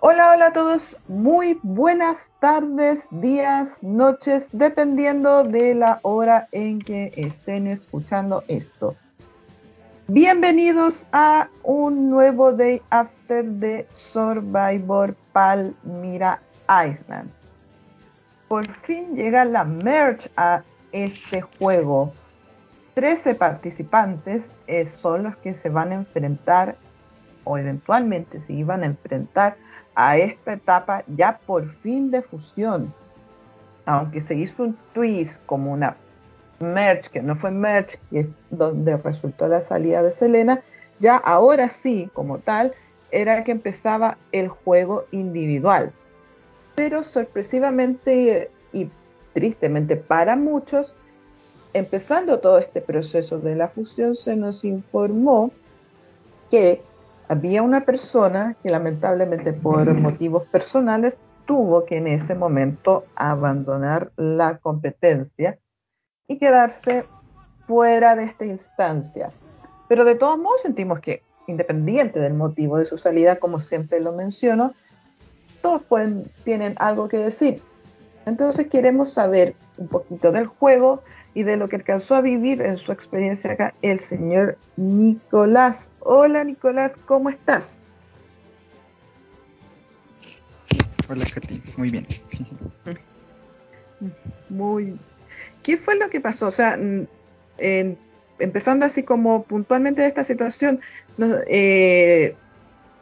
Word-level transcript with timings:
Hola, 0.00 0.30
hola 0.32 0.46
a 0.46 0.52
todos. 0.52 0.96
Muy 1.08 1.58
buenas 1.64 2.30
tardes, 2.38 3.08
días, 3.10 3.82
noches, 3.82 4.48
dependiendo 4.52 5.42
de 5.42 5.74
la 5.74 5.98
hora 6.02 6.46
en 6.52 6.78
que 6.78 7.12
estén 7.16 7.66
escuchando 7.66 8.44
esto. 8.46 8.94
Bienvenidos 10.06 11.08
a 11.10 11.48
un 11.64 12.10
nuevo 12.10 12.52
Day 12.52 12.80
After 12.90 13.44
de 13.44 13.88
Survivor 13.90 15.16
Palmira 15.32 16.40
Island. 16.68 17.28
Por 18.46 18.68
fin 18.70 19.16
llega 19.16 19.44
la 19.44 19.64
merge 19.64 20.30
a 20.36 20.62
este 20.92 21.40
juego. 21.40 22.12
13 22.94 23.34
participantes 23.34 24.52
eh, 24.68 24.86
son 24.86 25.24
los 25.24 25.36
que 25.38 25.54
se 25.54 25.70
van 25.70 25.90
a 25.90 25.96
enfrentar 25.96 26.76
o 27.48 27.56
eventualmente 27.56 28.40
se 28.40 28.52
iban 28.52 28.82
a 28.82 28.86
enfrentar 28.86 29.56
a 29.94 30.18
esta 30.18 30.52
etapa 30.52 31.02
ya 31.16 31.40
por 31.46 31.66
fin 31.66 32.10
de 32.10 32.20
fusión. 32.20 32.92
Aunque 33.86 34.20
se 34.20 34.34
hizo 34.34 34.64
un 34.64 34.78
twist 34.92 35.42
como 35.46 35.72
una 35.72 35.96
merge, 36.60 37.10
que 37.10 37.22
no 37.22 37.36
fue 37.36 37.50
merge, 37.50 37.98
que 38.10 38.20
es 38.20 38.26
donde 38.50 38.98
resultó 38.98 39.48
la 39.48 39.62
salida 39.62 40.02
de 40.02 40.10
Selena, 40.10 40.62
ya 40.98 41.16
ahora 41.16 41.70
sí, 41.70 42.10
como 42.12 42.38
tal, 42.38 42.74
era 43.10 43.42
que 43.44 43.52
empezaba 43.52 44.18
el 44.32 44.48
juego 44.48 45.06
individual. 45.10 45.90
Pero 46.74 47.02
sorpresivamente 47.02 48.50
y 48.72 48.90
tristemente 49.32 49.96
para 49.96 50.36
muchos, 50.36 50.96
empezando 51.72 52.40
todo 52.40 52.58
este 52.58 52.82
proceso 52.82 53.38
de 53.38 53.56
la 53.56 53.68
fusión, 53.68 54.14
se 54.14 54.36
nos 54.36 54.64
informó 54.64 55.50
que 56.50 56.82
había 57.28 57.62
una 57.62 57.84
persona 57.84 58.56
que 58.62 58.70
lamentablemente 58.70 59.52
por 59.52 59.92
motivos 59.94 60.46
personales 60.48 61.18
tuvo 61.44 61.84
que 61.84 61.96
en 61.96 62.06
ese 62.06 62.34
momento 62.34 63.04
abandonar 63.16 64.12
la 64.16 64.58
competencia 64.58 65.58
y 66.26 66.38
quedarse 66.38 67.04
fuera 67.66 68.16
de 68.16 68.24
esta 68.24 68.44
instancia. 68.44 69.30
Pero 69.88 70.04
de 70.04 70.14
todos 70.14 70.38
modos 70.38 70.62
sentimos 70.62 71.00
que, 71.00 71.22
independiente 71.46 72.20
del 72.20 72.34
motivo 72.34 72.78
de 72.78 72.84
su 72.84 72.98
salida, 72.98 73.36
como 73.36 73.60
siempre 73.60 74.00
lo 74.00 74.12
menciono, 74.12 74.74
todos 75.62 75.82
pueden, 75.82 76.30
tienen 76.44 76.74
algo 76.78 77.08
que 77.08 77.18
decir. 77.18 77.62
Entonces 78.28 78.66
queremos 78.68 79.12
saber 79.12 79.54
un 79.76 79.88
poquito 79.88 80.32
del 80.32 80.46
juego, 80.46 81.02
y 81.38 81.44
de 81.44 81.56
lo 81.56 81.68
que 81.68 81.76
alcanzó 81.76 82.16
a 82.16 82.20
vivir 82.20 82.60
en 82.62 82.76
su 82.78 82.90
experiencia 82.90 83.52
acá 83.52 83.72
el 83.80 84.00
señor 84.00 84.58
Nicolás. 84.76 85.90
Hola 86.00 86.42
Nicolás, 86.42 86.94
¿cómo 87.06 87.30
estás? 87.30 87.76
Hola 91.08 91.24
Katy, 91.32 91.62
muy 91.76 91.90
bien. 91.90 92.08
Muy. 94.48 94.98
¿Qué 95.62 95.76
fue 95.76 95.94
lo 95.96 96.10
que 96.10 96.20
pasó? 96.20 96.48
O 96.48 96.50
sea, 96.50 96.76
empezando 98.40 98.86
así 98.86 99.04
como 99.04 99.44
puntualmente 99.44 100.02
de 100.02 100.08
esta 100.08 100.24
situación, 100.24 100.80
eh, 101.46 102.34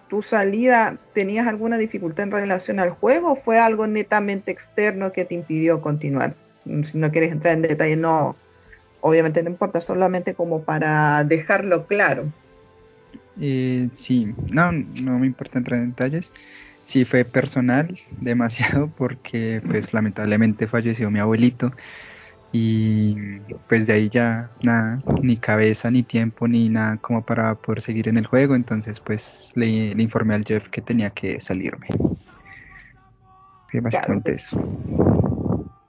¿tu 0.08 0.22
salida 0.22 0.98
tenías 1.12 1.46
alguna 1.46 1.78
dificultad 1.78 2.24
en 2.24 2.32
relación 2.32 2.80
al 2.80 2.90
juego 2.90 3.32
o 3.32 3.36
fue 3.36 3.58
algo 3.58 3.86
netamente 3.86 4.52
externo 4.52 5.12
que 5.12 5.24
te 5.24 5.34
impidió 5.34 5.80
continuar? 5.80 6.36
si 6.82 6.98
no 6.98 7.10
quieres 7.12 7.32
entrar 7.32 7.54
en 7.54 7.62
detalle, 7.62 7.96
no, 7.96 8.36
obviamente 9.00 9.42
no 9.42 9.50
importa, 9.50 9.80
solamente 9.80 10.34
como 10.34 10.64
para 10.64 11.22
dejarlo 11.24 11.86
claro. 11.86 12.32
Eh, 13.40 13.88
sí, 13.94 14.34
no, 14.50 14.72
no 14.72 15.18
me 15.18 15.26
importa 15.26 15.58
entrar 15.58 15.80
en 15.80 15.90
detalles. 15.90 16.32
Sí 16.84 17.04
fue 17.04 17.24
personal, 17.24 17.98
demasiado, 18.20 18.90
porque 18.96 19.62
pues 19.66 19.92
lamentablemente 19.92 20.66
falleció 20.66 21.10
mi 21.10 21.20
abuelito 21.20 21.70
y 22.52 23.40
pues 23.68 23.86
de 23.86 23.92
ahí 23.92 24.08
ya 24.08 24.50
nada, 24.62 25.02
ni 25.22 25.36
cabeza, 25.36 25.90
ni 25.90 26.02
tiempo, 26.02 26.48
ni 26.48 26.68
nada 26.68 26.96
como 26.98 27.22
para 27.22 27.54
poder 27.54 27.80
seguir 27.80 28.08
en 28.08 28.16
el 28.16 28.26
juego, 28.26 28.54
entonces 28.54 29.00
pues 29.00 29.50
le, 29.54 29.66
informé 30.00 30.34
al 30.34 30.44
Jeff 30.44 30.68
que 30.68 30.80
tenía 30.80 31.10
que 31.10 31.40
salirme. 31.40 31.88
Fue 33.70 33.80
básicamente 33.80 34.32
pues. 34.32 34.44
eso 34.44 34.76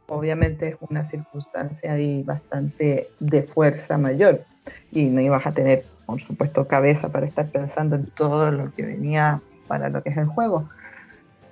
obviamente 0.07 0.69
es 0.69 0.75
una 0.89 1.03
circunstancia 1.03 1.93
ahí 1.93 2.23
bastante 2.23 3.09
de 3.19 3.43
fuerza 3.43 3.97
mayor 3.97 4.43
y 4.91 5.03
no 5.03 5.21
ibas 5.21 5.45
a 5.45 5.53
tener, 5.53 5.85
por 6.05 6.19
supuesto, 6.19 6.67
cabeza 6.67 7.09
para 7.09 7.25
estar 7.25 7.47
pensando 7.49 7.95
en 7.95 8.07
todo 8.07 8.51
lo 8.51 8.73
que 8.73 8.83
venía 8.83 9.41
para 9.67 9.89
lo 9.89 10.01
que 10.01 10.09
es 10.09 10.17
el 10.17 10.25
juego. 10.25 10.69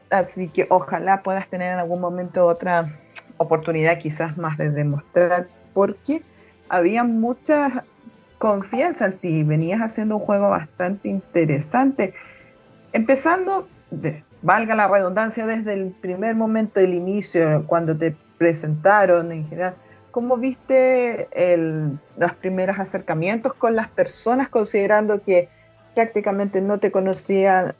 Así 0.09 0.47
que 0.47 0.68
ojalá 0.69 1.22
puedas 1.24 1.47
tener 1.50 1.74
en 1.74 1.80
algún 1.80 2.00
momento 2.00 2.46
otra 2.46 3.00
oportunidad 3.38 4.00
quizás 4.00 4.38
más 4.38 4.57
de 4.57 4.69
demostrar 4.69 5.47
porque 5.73 6.22
había 6.69 7.03
mucha 7.03 7.84
confianza 8.38 9.06
en 9.06 9.18
ti, 9.18 9.44
venías 9.44 9.81
haciendo 9.81 10.18
un 10.18 10.22
juego 10.22 10.50
bastante 10.50 11.09
interesante, 11.09 12.13
empezando, 12.94 13.68
valga 14.41 14.75
la 14.75 14.88
redundancia, 14.88 15.45
desde 15.45 15.74
el 15.74 15.91
primer 16.01 16.35
momento 16.35 16.79
del 16.79 16.94
inicio, 16.94 17.66
cuando 17.68 17.95
te 17.95 18.16
presentaron 18.38 19.31
en 19.31 19.47
general. 19.47 19.75
¿Cómo 20.12 20.38
viste 20.38 21.28
el, 21.31 21.97
los 22.18 22.34
primeros 22.35 22.79
acercamientos 22.79 23.53
con 23.53 23.75
las 23.75 23.90
personas, 23.90 24.47
considerando 24.47 25.22
que 25.22 25.50
prácticamente 25.94 26.62
no 26.62 26.79
te 26.79 26.91
conocían, 26.91 27.75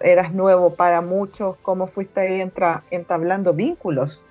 eras 0.00 0.34
nuevo 0.34 0.74
para 0.74 1.00
muchos? 1.00 1.56
¿Cómo 1.62 1.86
fuiste 1.86 2.20
ahí 2.20 2.40
entra, 2.40 2.82
entablando 2.90 3.54
vínculos? 3.54 4.22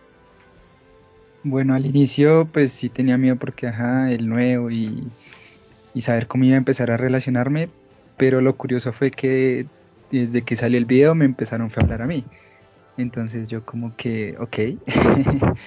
Bueno, 1.49 1.75
al 1.75 1.85
inicio 1.85 2.47
pues 2.51 2.73
sí 2.73 2.89
tenía 2.89 3.17
miedo 3.17 3.37
porque, 3.37 3.67
ajá, 3.67 4.11
el 4.11 4.27
nuevo 4.27 4.69
y, 4.69 5.01
y 5.93 6.01
saber 6.01 6.27
cómo 6.27 6.43
iba 6.43 6.55
a 6.55 6.57
empezar 6.57 6.91
a 6.91 6.97
relacionarme, 6.97 7.69
pero 8.17 8.41
lo 8.41 8.55
curioso 8.57 8.91
fue 8.91 9.11
que 9.11 9.65
desde 10.11 10.41
que 10.43 10.57
salió 10.57 10.77
el 10.77 10.85
video 10.85 11.15
me 11.15 11.25
empezaron 11.25 11.71
a 11.73 11.81
hablar 11.81 12.01
a 12.01 12.07
mí. 12.07 12.25
Entonces 12.97 13.47
yo 13.47 13.63
como 13.63 13.95
que, 13.95 14.35
ok. 14.39 14.57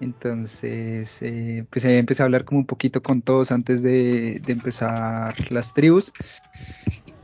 Entonces, 0.00 1.22
eh, 1.22 1.64
pues 1.70 1.84
empecé 1.84 2.22
a 2.22 2.26
hablar 2.26 2.44
como 2.44 2.60
un 2.60 2.66
poquito 2.66 3.02
con 3.02 3.22
todos 3.22 3.52
antes 3.52 3.82
de, 3.82 4.40
empezar 4.46 5.34
las 5.50 5.72
tribus. 5.74 6.12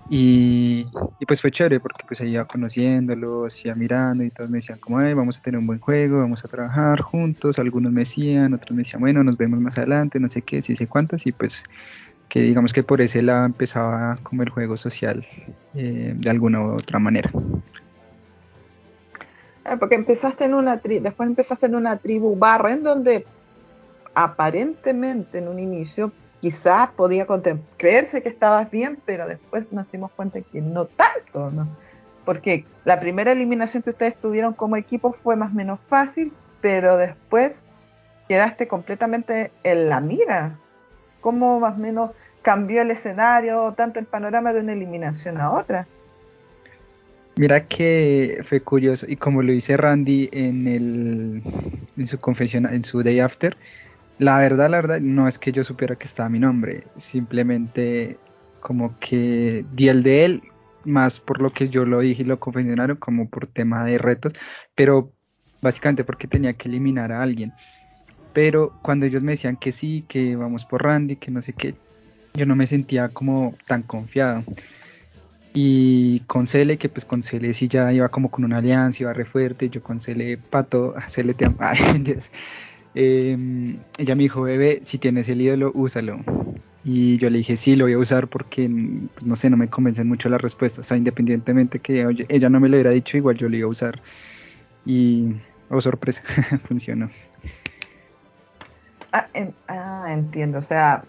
Y, 0.08 0.86
pues 1.26 1.40
fue 1.40 1.50
chévere 1.50 1.80
porque 1.80 2.04
pues 2.06 2.20
ahí 2.20 2.34
iba 2.34 2.44
conociéndolos, 2.44 3.64
iba 3.64 3.74
mirando 3.74 4.22
y 4.22 4.30
todos 4.30 4.48
me 4.50 4.58
decían 4.58 4.78
como, 4.78 4.98
vamos 4.98 5.38
a 5.38 5.42
tener 5.42 5.58
un 5.58 5.66
buen 5.66 5.80
juego, 5.80 6.20
vamos 6.20 6.44
a 6.44 6.48
trabajar 6.48 7.00
juntos. 7.00 7.58
Algunos 7.58 7.92
me 7.92 8.02
decían, 8.02 8.54
otros 8.54 8.70
me 8.70 8.78
decían, 8.78 9.00
bueno, 9.00 9.24
nos 9.24 9.36
vemos 9.36 9.60
más 9.60 9.78
adelante, 9.78 10.20
no 10.20 10.28
sé 10.28 10.42
qué, 10.42 10.62
sí 10.62 10.76
sé 10.76 10.86
cuántos. 10.86 11.26
Y 11.26 11.32
pues 11.32 11.64
que 12.28 12.40
digamos 12.42 12.72
que 12.72 12.82
por 12.82 13.00
ese 13.00 13.22
lado 13.22 13.46
empezaba 13.46 14.16
como 14.22 14.42
el 14.42 14.50
juego 14.50 14.76
social 14.76 15.26
eh, 15.74 16.14
de 16.16 16.30
alguna 16.30 16.60
u 16.60 16.76
otra 16.76 16.98
manera. 16.98 17.30
Ah, 19.64 19.76
porque 19.78 19.96
empezaste 19.96 20.44
en 20.44 20.54
una 20.54 20.78
tribu, 20.78 21.02
después 21.02 21.28
empezaste 21.28 21.66
en 21.66 21.74
una 21.74 21.96
tribu 21.96 22.36
barra 22.36 22.72
en 22.72 22.84
donde 22.84 23.26
aparentemente 24.14 25.38
en 25.38 25.48
un 25.48 25.58
inicio 25.58 26.12
quizás 26.40 26.90
podía 26.90 27.26
creerse 27.76 28.22
que 28.22 28.28
estabas 28.28 28.70
bien, 28.70 28.98
pero 29.04 29.26
después 29.26 29.72
nos 29.72 29.90
dimos 29.90 30.10
cuenta 30.12 30.40
que 30.40 30.60
no 30.60 30.86
tanto, 30.86 31.50
¿no? 31.50 31.66
Porque 32.24 32.64
la 32.84 33.00
primera 33.00 33.32
eliminación 33.32 33.82
que 33.82 33.90
ustedes 33.90 34.16
tuvieron 34.16 34.52
como 34.52 34.76
equipo 34.76 35.16
fue 35.22 35.36
más 35.36 35.52
o 35.52 35.54
menos 35.54 35.78
fácil, 35.88 36.32
pero 36.60 36.96
después 36.96 37.64
quedaste 38.28 38.66
completamente 38.66 39.52
en 39.62 39.88
la 39.88 40.00
mira. 40.00 40.58
¿Cómo 41.20 41.60
más 41.60 41.74
o 41.74 41.78
menos 41.78 42.10
cambió 42.42 42.82
el 42.82 42.90
escenario, 42.90 43.72
tanto 43.76 43.98
el 43.98 44.06
panorama 44.06 44.52
de 44.52 44.60
una 44.60 44.72
eliminación 44.72 45.40
a 45.40 45.52
otra? 45.52 45.86
Mira 47.36 47.64
que 47.64 48.42
fue 48.48 48.60
curioso 48.60 49.04
y 49.08 49.16
como 49.16 49.42
lo 49.42 49.52
dice 49.52 49.76
Randy 49.76 50.30
en 50.32 50.66
el 50.66 51.42
en 51.96 52.06
su 52.06 52.18
confesión 52.18 52.64
en 52.66 52.82
su 52.82 53.02
day 53.02 53.20
after, 53.20 53.56
la 54.18 54.38
verdad, 54.38 54.70
la 54.70 54.78
verdad 54.78 55.00
no 55.00 55.28
es 55.28 55.38
que 55.38 55.52
yo 55.52 55.64
supiera 55.64 55.96
que 55.96 56.04
estaba 56.04 56.28
mi 56.28 56.38
nombre, 56.38 56.84
simplemente 56.96 58.18
como 58.60 58.98
que 58.98 59.64
di 59.72 59.88
el 59.88 60.02
de 60.02 60.24
él 60.24 60.42
más 60.84 61.20
por 61.20 61.42
lo 61.42 61.52
que 61.52 61.68
yo 61.68 61.84
lo 61.84 62.00
dije 62.00 62.22
y 62.22 62.26
lo 62.26 62.40
confesionaron 62.40 62.96
como 62.96 63.28
por 63.28 63.46
tema 63.46 63.84
de 63.84 63.98
retos, 63.98 64.32
pero 64.74 65.12
básicamente 65.60 66.04
porque 66.04 66.28
tenía 66.28 66.54
que 66.54 66.68
eliminar 66.68 67.12
a 67.12 67.22
alguien. 67.22 67.52
Pero 68.32 68.72
cuando 68.82 69.06
ellos 69.06 69.22
me 69.22 69.32
decían 69.32 69.56
que 69.56 69.72
sí, 69.72 70.04
que 70.08 70.36
vamos 70.36 70.64
por 70.64 70.82
Randy, 70.84 71.16
que 71.16 71.30
no 71.30 71.40
sé 71.42 71.52
qué, 71.52 71.74
yo 72.34 72.46
no 72.46 72.54
me 72.54 72.66
sentía 72.66 73.08
como 73.08 73.54
tan 73.66 73.82
confiado. 73.82 74.44
Y 75.54 76.20
con 76.20 76.46
Cele, 76.46 76.76
que 76.76 76.90
pues 76.90 77.06
con 77.06 77.22
Cele 77.22 77.54
sí 77.54 77.66
ya 77.66 77.90
iba 77.92 78.10
como 78.10 78.30
con 78.30 78.44
una 78.44 78.58
alianza, 78.58 79.04
iba 79.04 79.14
re 79.14 79.24
fuerte, 79.24 79.70
yo 79.70 79.82
con 79.82 80.00
Cele, 80.00 80.36
pato, 80.36 80.94
Cele 81.08 81.34
te 81.34 81.50
ay, 81.58 81.98
Dios. 82.00 82.30
Em, 82.98 83.76
ella 83.98 84.14
me 84.14 84.22
dijo, 84.22 84.40
bebé, 84.40 84.80
si 84.82 84.96
tienes 84.96 85.28
el 85.28 85.42
ídolo, 85.42 85.70
úsalo. 85.74 86.18
Y 86.82 87.18
yo 87.18 87.28
le 87.28 87.38
dije, 87.38 87.58
sí, 87.58 87.76
lo 87.76 87.84
voy 87.84 87.92
a 87.92 87.98
usar 87.98 88.28
porque, 88.28 88.70
pues, 89.14 89.26
no 89.26 89.36
sé, 89.36 89.50
no 89.50 89.58
me 89.58 89.68
convencen 89.68 90.08
mucho 90.08 90.30
las 90.30 90.40
respuestas. 90.40 90.86
O 90.86 90.88
sea, 90.88 90.96
independientemente 90.96 91.78
que 91.78 92.06
ella 92.30 92.48
no 92.48 92.58
me 92.58 92.70
lo 92.70 92.76
hubiera 92.76 92.92
dicho, 92.92 93.18
igual 93.18 93.36
yo 93.36 93.50
lo 93.50 93.56
iba 93.56 93.66
a 93.66 93.70
usar. 93.70 94.00
Y, 94.86 95.34
oh 95.68 95.80
sorpresa, 95.82 96.22
funcionó. 96.68 97.10
Ah, 99.12 99.28
ah, 99.68 100.06
entiendo. 100.08 100.56
O 100.58 100.62
sea, 100.62 101.04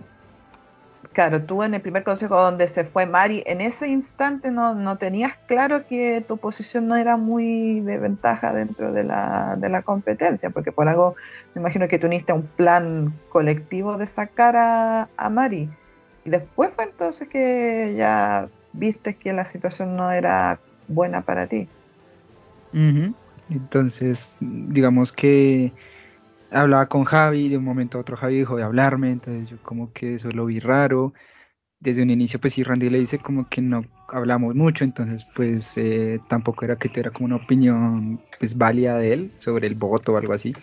claro, 1.14 1.42
tú 1.42 1.64
en 1.64 1.74
el 1.74 1.82
primer 1.82 2.04
consejo 2.04 2.42
donde 2.42 2.68
se 2.68 2.84
fue 2.84 3.06
Mari, 3.06 3.44
en 3.46 3.62
ese 3.62 3.88
instante 3.88 4.52
no, 4.52 4.98
tenías 4.98 5.36
claro 5.48 5.86
que 5.88 6.24
tu 6.28 6.38
posición 6.38 6.88
no 6.88 6.96
era 6.96 7.18
muy 7.18 7.80
de 7.82 7.98
ventaja 7.98 8.54
dentro 8.54 8.92
de 8.92 9.04
la, 9.04 9.56
de 9.58 9.70
la 9.70 9.82
competencia, 9.82 10.50
porque 10.50 10.72
por 10.72 10.88
algo 10.88 11.16
me 11.56 11.62
imagino 11.62 11.88
que 11.88 12.00
tú 12.00 12.08
uniste 12.08 12.34
un 12.34 12.44
plan 12.44 13.14
colectivo 13.30 13.98
de 13.98 14.08
sacar 14.08 14.56
a 14.56 15.30
Mari. 15.30 15.70
Y 16.26 16.30
después 16.30 16.72
fue 16.76 16.84
entonces 16.86 17.28
que 17.30 17.96
ya 17.98 18.48
viste 18.74 19.16
que 19.16 19.34
la 19.34 19.46
situación 19.46 19.96
no 19.96 20.12
era 20.12 20.60
buena 20.88 21.22
para 21.22 21.48
ti. 21.48 21.68
Entonces, 23.50 24.36
digamos 24.40 25.12
que 25.12 25.72
hablaba 26.52 26.88
con 26.88 27.04
Javi, 27.04 27.50
de 27.50 27.58
un 27.58 27.64
momento 27.64 27.98
a 27.98 28.02
otro 28.02 28.18
Javi 28.18 28.40
dejó 28.40 28.58
de 28.58 28.64
hablarme, 28.64 29.12
entonces 29.12 29.50
yo 29.50 29.58
como 29.64 29.92
que 29.94 30.16
eso 30.16 30.30
lo 30.32 30.46
vi 30.46 30.60
raro. 30.60 31.14
Desde 31.80 32.02
un 32.02 32.10
inicio, 32.10 32.40
pues 32.40 32.54
sí, 32.54 32.64
Randy 32.64 32.90
le 32.90 33.00
dice 33.00 33.20
como 33.20 33.48
que 33.50 33.62
no 33.62 33.86
hablamos 34.10 34.56
mucho, 34.56 34.84
entonces 34.84 35.26
pues 35.36 35.78
eh, 35.78 36.20
tampoco 36.28 36.66
era 36.66 36.78
que 36.78 36.90
tuviera 36.90 37.12
como 37.12 37.26
una 37.26 37.36
opinión 37.36 38.20
pues 38.40 38.58
válida 38.58 38.98
de 38.98 39.14
él 39.14 39.32
sobre 39.38 39.68
el 39.68 39.76
voto 39.76 40.14
o 40.14 40.18
algo 40.18 40.34
así. 40.34 40.54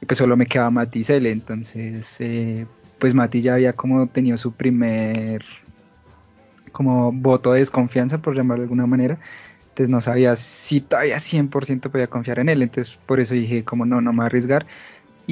Y 0.00 0.06
pues 0.06 0.18
solo 0.18 0.36
me 0.36 0.46
quedaba 0.46 0.70
Mati 0.70 1.04
Cele, 1.04 1.30
entonces 1.30 2.16
eh, 2.20 2.66
pues 2.98 3.14
Mati 3.14 3.42
ya 3.42 3.54
había 3.54 3.74
como 3.74 4.06
tenido 4.08 4.36
su 4.36 4.52
primer 4.52 5.44
como 6.72 7.12
voto 7.12 7.52
de 7.52 7.60
desconfianza, 7.60 8.18
por 8.18 8.34
llamarlo 8.34 8.62
de 8.62 8.66
alguna 8.66 8.86
manera. 8.86 9.18
Entonces 9.62 9.88
no 9.88 10.00
sabía 10.00 10.36
si 10.36 10.80
todavía 10.80 11.18
100% 11.18 11.90
podía 11.90 12.06
confiar 12.06 12.38
en 12.38 12.48
él, 12.48 12.62
entonces 12.62 12.98
por 13.06 13.20
eso 13.20 13.34
dije 13.34 13.64
como 13.64 13.86
no, 13.86 14.00
no 14.00 14.12
me 14.12 14.18
voy 14.18 14.24
a 14.24 14.26
arriesgar 14.26 14.66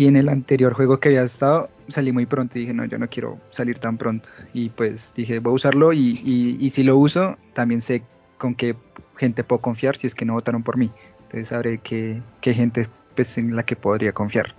y 0.01 0.09
en 0.09 0.17
el 0.17 0.31
anterior 0.31 0.73
juego 0.73 0.99
que 0.99 1.11
había 1.11 1.25
estado, 1.25 1.69
salí 1.89 2.11
muy 2.11 2.25
pronto 2.25 2.57
y 2.57 2.63
dije, 2.63 2.73
no, 2.73 2.87
yo 2.87 2.99
no 2.99 3.07
quiero 3.11 3.37
salir 3.51 3.79
tan 3.79 3.99
pronto. 3.99 4.31
Y 4.55 4.71
pues 4.71 5.13
dije, 5.15 5.41
voy 5.41 5.51
a 5.51 5.55
usarlo 5.57 5.93
y, 5.93 6.59
y, 6.59 6.71
si 6.71 6.83
lo 6.85 6.97
uso, 6.97 7.37
también 7.53 7.83
sé 7.83 8.03
con 8.39 8.55
qué 8.55 8.75
gente 9.19 9.45
puedo 9.45 9.61
confiar 9.61 9.99
si 9.99 10.07
es 10.07 10.15
que 10.15 10.25
no 10.25 10.33
votaron 10.33 10.63
por 10.63 10.79
mí. 10.79 10.91
Entonces 11.25 11.49
sabré 11.49 11.81
qué, 11.83 12.23
qué 12.41 12.55
gente 12.55 12.89
pues, 13.15 13.37
en 13.37 13.55
la 13.55 13.63
que 13.63 13.77
podría 13.77 14.11
confiar. 14.15 14.55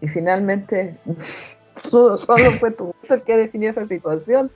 Y 0.00 0.08
finalmente, 0.08 0.96
solo, 1.84 2.16
fue 2.16 2.70
tu 2.70 2.94
el 3.10 3.22
que 3.24 3.36
definió 3.36 3.68
esa 3.68 3.84
situación. 3.84 4.50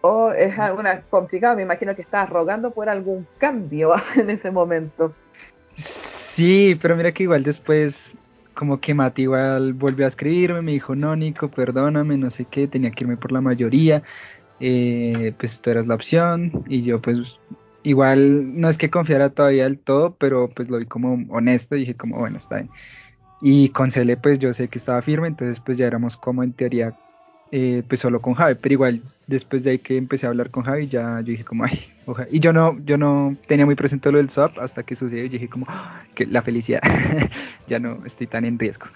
O 0.00 0.32
es 0.32 0.58
alguna 0.58 1.02
complicado, 1.02 1.54
me 1.54 1.62
imagino 1.62 1.94
que 1.94 2.02
estabas 2.02 2.28
rogando 2.28 2.72
por 2.72 2.88
algún 2.88 3.24
cambio 3.38 3.94
en 4.16 4.30
ese 4.30 4.50
momento. 4.50 5.14
Sí, 6.32 6.78
pero 6.80 6.96
mira 6.96 7.12
que 7.12 7.24
igual 7.24 7.42
después, 7.42 8.16
como 8.54 8.80
que 8.80 8.94
Mati 8.94 9.22
igual 9.22 9.74
volvió 9.74 10.04
a 10.04 10.08
escribirme, 10.08 10.62
me 10.62 10.72
dijo, 10.72 10.94
no, 10.94 11.16
Nico, 11.16 11.50
perdóname, 11.50 12.16
no 12.16 12.30
sé 12.30 12.44
qué, 12.44 12.68
tenía 12.68 12.92
que 12.92 13.02
irme 13.04 13.16
por 13.16 13.32
la 13.32 13.40
mayoría, 13.40 14.04
eh, 14.60 15.34
pues 15.38 15.60
tú 15.60 15.70
eras 15.70 15.88
la 15.88 15.96
opción, 15.96 16.64
y 16.68 16.82
yo 16.82 17.02
pues 17.02 17.36
igual 17.82 18.60
no 18.60 18.68
es 18.68 18.78
que 18.78 18.90
confiara 18.90 19.30
todavía 19.30 19.64
del 19.64 19.80
todo, 19.80 20.14
pero 20.18 20.48
pues 20.48 20.70
lo 20.70 20.78
vi 20.78 20.86
como 20.86 21.14
honesto, 21.34 21.74
y 21.74 21.80
dije 21.80 21.96
como, 21.96 22.18
bueno, 22.18 22.36
está 22.36 22.56
bien. 22.56 22.70
Y 23.42 23.70
con 23.70 23.90
Cele 23.90 24.16
pues 24.16 24.38
yo 24.38 24.54
sé 24.54 24.68
que 24.68 24.78
estaba 24.78 25.02
firme, 25.02 25.26
entonces 25.26 25.58
pues 25.58 25.78
ya 25.78 25.86
éramos 25.88 26.16
como 26.16 26.44
en 26.44 26.52
teoría 26.52 26.94
eh, 27.52 27.82
pues 27.88 28.00
solo 28.00 28.20
con 28.20 28.34
Javi, 28.34 28.54
pero 28.54 28.72
igual 28.74 29.02
después 29.26 29.64
de 29.64 29.72
ahí 29.72 29.78
que 29.78 29.96
empecé 29.96 30.26
a 30.26 30.28
hablar 30.28 30.50
con 30.50 30.62
Javi 30.62 30.86
ya 30.88 31.20
yo 31.20 31.32
dije 31.32 31.44
como 31.44 31.64
ay, 31.64 31.92
ojalá. 32.06 32.28
y 32.30 32.38
yo 32.38 32.52
no 32.52 32.78
yo 32.84 32.96
no 32.96 33.36
tenía 33.48 33.66
muy 33.66 33.74
presente 33.74 34.10
lo 34.12 34.18
del 34.18 34.30
swap 34.30 34.58
hasta 34.58 34.82
que 34.84 34.94
sucedió 34.94 35.24
y 35.24 35.28
dije 35.28 35.48
como 35.48 35.66
ah, 35.68 36.02
que 36.14 36.26
la 36.26 36.42
felicidad 36.42 36.80
ya 37.68 37.80
no 37.80 38.04
estoy 38.04 38.26
tan 38.26 38.44
en 38.44 38.58
riesgo. 38.58 38.86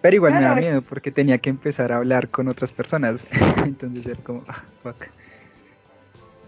Pero 0.00 0.16
igual 0.16 0.34
me 0.34 0.40
da 0.42 0.54
miedo 0.54 0.82
porque 0.82 1.10
tenía 1.10 1.38
que 1.38 1.48
empezar 1.48 1.90
a 1.90 1.96
hablar 1.96 2.28
con 2.28 2.48
otras 2.48 2.72
personas, 2.72 3.26
entonces 3.64 4.06
era 4.06 4.22
como 4.22 4.44
ah, 4.48 4.62
fuck. 4.82 4.96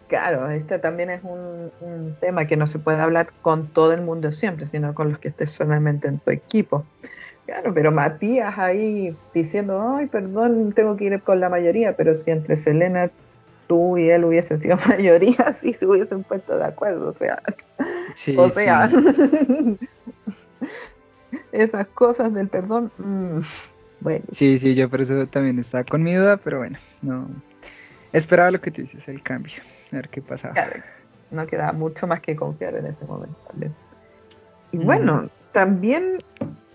Claro, 0.09 0.49
este 0.51 0.79
también 0.79 1.11
es 1.11 1.21
un, 1.25 1.73
un, 1.81 2.17
tema 2.21 2.47
que 2.47 2.57
no 2.57 2.67
se 2.67 2.79
puede 2.79 3.01
hablar 3.01 3.29
con 3.43 3.67
todo 3.67 3.93
el 3.93 4.03
mundo 4.03 4.31
siempre, 4.31 4.65
sino 4.65 4.95
con 4.95 5.11
los 5.11 5.19
que 5.19 5.29
estés 5.29 5.51
solamente 5.51 6.07
en 6.07 6.21
tu 6.21 6.31
equipo. 6.31 6.87
Claro, 7.47 7.73
pero 7.73 7.93
Matías 7.93 8.59
ahí 8.59 9.17
diciendo, 9.33 9.95
ay, 9.97 10.07
perdón, 10.07 10.73
tengo 10.73 10.97
que 10.97 11.05
ir 11.05 11.23
con 11.23 11.39
la 11.39 11.49
mayoría, 11.49 11.97
pero 11.97 12.17
si 12.17 12.33
entre 12.33 12.57
Selena, 12.57 13.09
tú 13.69 13.97
y 13.97 14.11
él 14.11 14.25
hubiesen 14.25 14.59
sido 14.59 14.77
mayoría, 14.89 15.53
sí 15.53 15.73
se 15.73 15.87
hubiesen 15.87 16.25
puesto 16.25 16.59
de 16.59 16.65
acuerdo, 16.65 17.09
o 17.09 17.13
sea, 17.13 17.41
o 18.37 18.49
sea, 18.49 18.91
esas 21.53 21.87
cosas 21.89 22.35
del 22.35 22.49
perdón, 22.49 22.91
mm, 22.99 23.39
bueno. 24.01 24.25
Sí, 24.33 24.59
sí, 24.59 24.75
yo 24.75 24.91
por 24.91 25.01
eso 25.01 25.27
también 25.29 25.61
estaba 25.61 25.85
con 25.85 26.03
mi 26.03 26.15
duda, 26.15 26.39
pero 26.39 26.59
bueno, 26.59 26.81
no, 27.03 27.29
esperaba 28.13 28.51
lo 28.51 28.61
que 28.61 28.73
tú 28.73 28.83
dices, 28.83 29.07
el 29.07 29.23
cambio, 29.23 29.55
a 29.93 29.97
ver 29.97 30.09
qué 30.09 30.21
pasaba. 30.21 30.55
no 31.31 31.47
quedaba 31.47 31.73
mucho 31.73 32.09
más 32.09 32.19
que 32.21 32.35
confiar 32.35 32.75
en 32.75 32.87
ese 32.87 33.05
momento. 33.05 33.37
Y 34.73 34.79
bueno, 34.79 35.31
también 35.53 36.19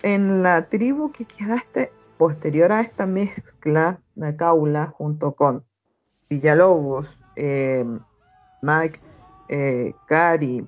en 0.03 0.43
la 0.43 0.67
tribu 0.67 1.11
que 1.11 1.25
quedaste 1.25 1.91
posterior 2.17 2.71
a 2.71 2.81
esta 2.81 3.05
mezcla 3.05 3.99
de 4.15 4.35
Caula 4.35 4.87
junto 4.87 5.33
con 5.33 5.63
Villalobos, 6.29 7.23
eh, 7.35 7.85
Mike, 8.61 8.99
eh, 9.49 9.93
Cari, 10.07 10.65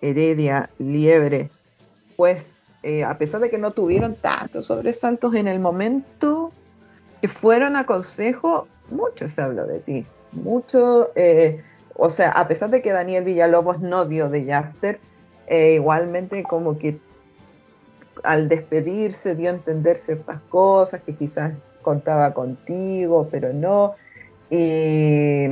Heredia, 0.00 0.70
Liebre, 0.78 1.50
pues 2.16 2.62
eh, 2.82 3.04
a 3.04 3.18
pesar 3.18 3.40
de 3.40 3.50
que 3.50 3.58
no 3.58 3.72
tuvieron 3.72 4.14
tantos 4.14 4.66
sobresaltos 4.66 5.34
en 5.34 5.48
el 5.48 5.60
momento 5.60 6.52
que 7.20 7.28
fueron 7.28 7.76
a 7.76 7.84
consejo, 7.84 8.66
mucho 8.90 9.28
se 9.28 9.42
habló 9.42 9.66
de 9.66 9.80
ti, 9.80 10.06
mucho, 10.32 11.10
o 11.96 12.10
sea, 12.10 12.30
a 12.30 12.46
pesar 12.48 12.70
de 12.70 12.80
que 12.80 12.92
Daniel 12.92 13.24
Villalobos 13.24 13.80
no 13.80 14.04
dio 14.04 14.30
de 14.30 14.44
Yafter, 14.44 15.00
igualmente 15.50 16.42
como 16.44 16.78
que 16.78 16.98
al 18.24 18.48
despedirse 18.48 19.34
dio 19.34 19.50
a 19.50 19.54
entender 19.54 19.96
ciertas 19.96 20.40
cosas 20.48 21.00
que 21.02 21.14
quizás 21.14 21.52
contaba 21.82 22.34
contigo, 22.34 23.28
pero 23.30 23.52
no. 23.52 23.94
Y, 24.50 25.48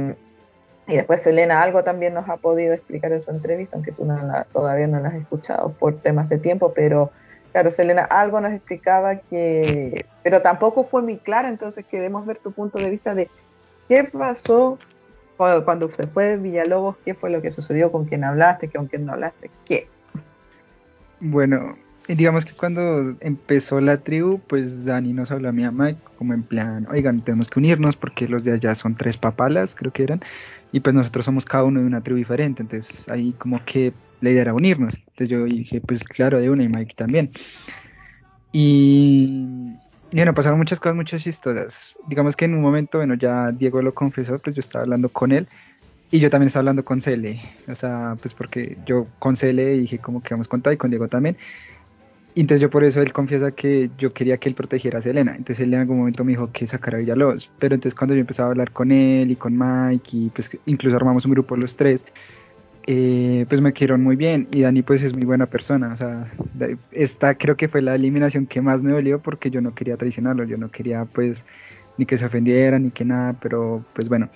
después 0.86 1.22
Selena 1.22 1.62
algo 1.62 1.82
también 1.82 2.14
nos 2.14 2.28
ha 2.28 2.36
podido 2.36 2.74
explicar 2.74 3.12
en 3.12 3.22
su 3.22 3.30
entrevista, 3.30 3.76
aunque 3.76 3.92
tú 3.92 4.06
todavía 4.52 4.86
no 4.86 5.00
la 5.00 5.08
has 5.08 5.14
escuchado 5.14 5.70
por 5.72 6.00
temas 6.00 6.28
de 6.28 6.38
tiempo, 6.38 6.72
pero 6.74 7.10
claro, 7.52 7.70
Selena 7.70 8.04
algo 8.04 8.40
nos 8.40 8.52
explicaba 8.52 9.16
que, 9.16 10.06
pero 10.22 10.42
tampoco 10.42 10.84
fue 10.84 11.02
muy 11.02 11.16
clara, 11.16 11.48
entonces 11.48 11.84
queremos 11.90 12.24
ver 12.26 12.38
tu 12.38 12.52
punto 12.52 12.78
de 12.78 12.90
vista 12.90 13.14
de 13.14 13.28
qué 13.88 14.04
pasó 14.04 14.78
cuando, 15.36 15.64
cuando 15.64 15.90
se 15.90 16.06
fue 16.06 16.36
Villalobos, 16.36 16.96
qué 17.04 17.14
fue 17.14 17.30
lo 17.30 17.42
que 17.42 17.50
sucedió, 17.50 17.90
con 17.90 18.04
quién 18.04 18.24
hablaste, 18.24 18.70
con 18.70 18.86
quién 18.86 19.06
no 19.06 19.12
hablaste, 19.12 19.50
qué. 19.64 19.88
Bueno, 21.20 21.76
digamos 22.08 22.44
que 22.44 22.52
cuando 22.52 23.16
empezó 23.20 23.80
la 23.80 23.98
tribu, 23.98 24.40
pues 24.46 24.84
Dani 24.84 25.12
nos 25.12 25.30
habló 25.30 25.48
a 25.48 25.52
mi 25.52 25.64
mamá 25.64 25.94
como 26.16 26.34
en 26.34 26.42
plan, 26.42 26.86
oigan, 26.90 27.20
tenemos 27.20 27.48
que 27.48 27.58
unirnos 27.58 27.96
porque 27.96 28.28
los 28.28 28.44
de 28.44 28.52
allá 28.52 28.74
son 28.74 28.94
tres 28.94 29.16
papalas, 29.16 29.74
creo 29.74 29.92
que 29.92 30.04
eran, 30.04 30.20
y 30.72 30.80
pues 30.80 30.94
nosotros 30.94 31.24
somos 31.24 31.44
cada 31.44 31.64
uno 31.64 31.80
de 31.80 31.86
una 31.86 32.02
tribu 32.02 32.18
diferente, 32.18 32.62
entonces 32.62 33.08
ahí 33.08 33.34
como 33.38 33.64
que 33.64 33.92
la 34.20 34.30
idea 34.30 34.42
era 34.42 34.54
unirnos. 34.54 34.94
Entonces 34.94 35.28
yo 35.28 35.44
dije, 35.44 35.80
pues 35.80 36.04
claro, 36.04 36.40
de 36.40 36.50
una 36.50 36.62
y 36.64 36.68
Mike 36.68 36.94
también. 36.96 37.30
Y, 38.52 39.74
bueno, 40.12 40.32
pasaron 40.32 40.58
muchas 40.58 40.80
cosas, 40.80 40.96
muchas 40.96 41.22
chistosas. 41.22 41.96
Digamos 42.08 42.36
que 42.36 42.46
en 42.46 42.54
un 42.54 42.62
momento, 42.62 42.98
bueno, 42.98 43.14
ya 43.14 43.52
Diego 43.52 43.82
lo 43.82 43.94
confesó, 43.94 44.38
pues 44.38 44.56
yo 44.56 44.60
estaba 44.60 44.84
hablando 44.84 45.08
con 45.08 45.32
él 45.32 45.48
y 46.10 46.20
yo 46.20 46.30
también 46.30 46.46
estaba 46.46 46.60
hablando 46.60 46.84
con 46.84 47.00
Cele, 47.00 47.40
o 47.68 47.74
sea, 47.74 48.16
pues 48.20 48.32
porque 48.32 48.78
yo 48.86 49.06
con 49.18 49.34
Cele 49.36 49.78
dije 49.78 49.98
como 49.98 50.22
que 50.22 50.34
vamos 50.34 50.48
con 50.48 50.62
y 50.72 50.76
con 50.76 50.90
Diego 50.90 51.08
también. 51.08 51.36
Entonces 52.42 52.60
yo 52.60 52.68
por 52.68 52.84
eso 52.84 53.00
él 53.00 53.14
confiesa 53.14 53.50
que 53.52 53.90
yo 53.96 54.12
quería 54.12 54.36
que 54.36 54.50
él 54.50 54.54
protegiera 54.54 54.98
a 54.98 55.02
Selena. 55.02 55.32
Entonces 55.32 55.60
él 55.60 55.72
en 55.72 55.80
algún 55.80 55.98
momento 55.98 56.22
me 56.22 56.32
dijo 56.32 56.50
que 56.52 56.66
sacara 56.66 56.98
a 56.98 57.00
Villalobos. 57.00 57.50
Pero 57.58 57.74
entonces 57.74 57.94
cuando 57.94 58.14
yo 58.14 58.20
empezaba 58.20 58.48
a 58.48 58.50
hablar 58.50 58.72
con 58.72 58.92
él 58.92 59.30
y 59.30 59.36
con 59.36 59.56
Mike 59.56 60.10
y 60.12 60.28
pues 60.30 60.50
incluso 60.66 60.96
armamos 60.96 61.24
un 61.24 61.32
grupo 61.32 61.56
los 61.56 61.76
tres, 61.76 62.04
eh, 62.86 63.46
pues 63.48 63.62
me 63.62 63.72
quedaron 63.72 64.02
muy 64.02 64.16
bien. 64.16 64.48
Y 64.52 64.60
Dani 64.60 64.82
pues 64.82 65.02
es 65.02 65.14
muy 65.14 65.24
buena 65.24 65.46
persona. 65.46 65.92
O 65.94 65.96
sea, 65.96 66.26
esta 66.92 67.36
creo 67.36 67.56
que 67.56 67.68
fue 67.68 67.80
la 67.80 67.94
eliminación 67.94 68.46
que 68.46 68.60
más 68.60 68.82
me 68.82 68.92
dolió 68.92 69.18
porque 69.20 69.50
yo 69.50 69.62
no 69.62 69.74
quería 69.74 69.96
traicionarlo. 69.96 70.44
Yo 70.44 70.58
no 70.58 70.70
quería 70.70 71.06
pues 71.06 71.46
ni 71.96 72.04
que 72.04 72.18
se 72.18 72.26
ofendiera 72.26 72.78
ni 72.78 72.90
que 72.90 73.06
nada. 73.06 73.34
Pero 73.40 73.82
pues 73.94 74.10
bueno 74.10 74.28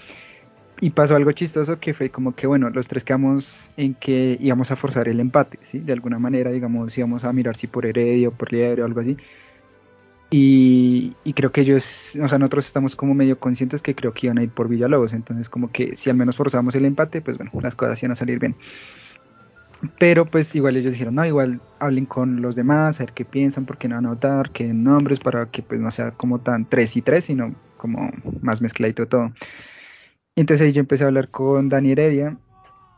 y 0.81 0.91
pasó 0.91 1.15
algo 1.15 1.33
chistoso 1.33 1.79
que 1.79 1.93
fue 1.93 2.11
como 2.11 2.35
que, 2.35 2.47
bueno, 2.47 2.71
los 2.71 2.89
tres 2.89 3.05
quedamos 3.05 3.71
en 3.77 3.95
que 3.95 4.39
íbamos 4.41 4.71
a 4.71 4.77
forzar 4.77 5.09
el 5.09 5.21
empate, 5.21 5.59
¿sí? 5.63 5.79
De 5.79 5.93
alguna 5.93 6.19
manera, 6.19 6.51
digamos, 6.51 6.97
íbamos 6.97 7.25
a 7.25 7.33
mirar 7.33 7.55
si 7.57 7.67
por 7.67 7.85
Heredia 7.85 8.29
o 8.29 8.33
por 8.33 8.51
Liebre 8.51 8.83
o 8.83 8.87
algo 8.87 9.01
así. 9.01 9.17
Y, 10.31 11.13
creo 11.35 11.51
que 11.53 11.63
ellos, 11.63 12.17
o 12.23 12.29
sea, 12.29 12.39
nosotros 12.39 12.65
estamos 12.67 12.95
como 12.97 13.15
medio 13.15 13.39
conscientes 13.39 13.83
que 13.83 13.95
creo 13.95 14.15
que 14.15 14.27
iban 14.27 14.39
a 14.39 14.45
ir 14.45 14.51
por 14.51 14.69
Villalobos, 14.69 15.13
entonces 15.13 15.49
como 15.49 15.73
que 15.73 15.97
si 15.97 16.09
al 16.09 16.17
menos 16.17 16.37
forzamos 16.37 16.75
el 16.77 16.85
empate, 16.85 17.21
pues 17.21 17.37
bueno, 17.37 17.51
las 17.61 17.75
cosas 17.75 18.01
iban 18.03 18.13
a 18.13 18.17
salir 18.17 18.39
bien. 18.39 18.55
Pero 19.99 20.27
pues 20.27 20.55
igual 20.55 20.77
ellos 20.77 20.93
dijeron, 20.93 21.17
no, 21.17 21.27
igual 21.27 21.61
hablen 21.79 22.07
con 22.07 22.43
los 22.43 22.55
demás, 22.55 23.01
a 23.01 23.05
ver 23.05 23.13
qué 23.13 23.25
piensan, 23.25 23.67
por 23.67 23.77
qué 23.77 23.89
no 23.89 23.97
van 23.97 24.07
a 24.07 24.11
votar, 24.11 24.51
qué 24.51 24.73
nombres, 24.73 25.21
para 25.21 25.47
que 25.47 25.63
pues 25.63 25.81
no 25.81 25.91
sea 25.91 26.13
como 26.13 26.39
tan 26.39 26.65
3 26.67 26.97
y 26.99 27.03
3, 27.03 27.25
sino 27.25 27.55
como 27.77 28.11
más 28.41 28.63
mezcladito 28.63 29.09
todo. 29.09 29.33
Entonces 30.37 30.67
ahí 30.67 30.73
yo 30.73 30.81
empecé 30.81 31.05
a 31.05 31.09
hablar 31.09 31.29
con 31.29 31.69
Dani 31.69 31.93
Heredia, 31.93 32.37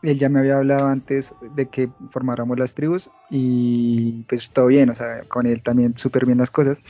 él 0.03 0.19
ya 0.19 0.29
me 0.29 0.39
había 0.39 0.57
hablado 0.57 0.87
antes 0.87 1.33
de 1.55 1.67
que 1.67 1.89
formáramos 2.09 2.59
las 2.59 2.75
tribus 2.75 3.09
y 3.29 4.23
pues 4.27 4.51
todo 4.51 4.67
bien, 4.67 4.89
o 4.89 4.95
sea, 4.95 5.21
con 5.27 5.47
él 5.47 5.63
también 5.63 5.97
súper 5.97 6.25
bien 6.25 6.37
las 6.37 6.51
cosas. 6.51 6.81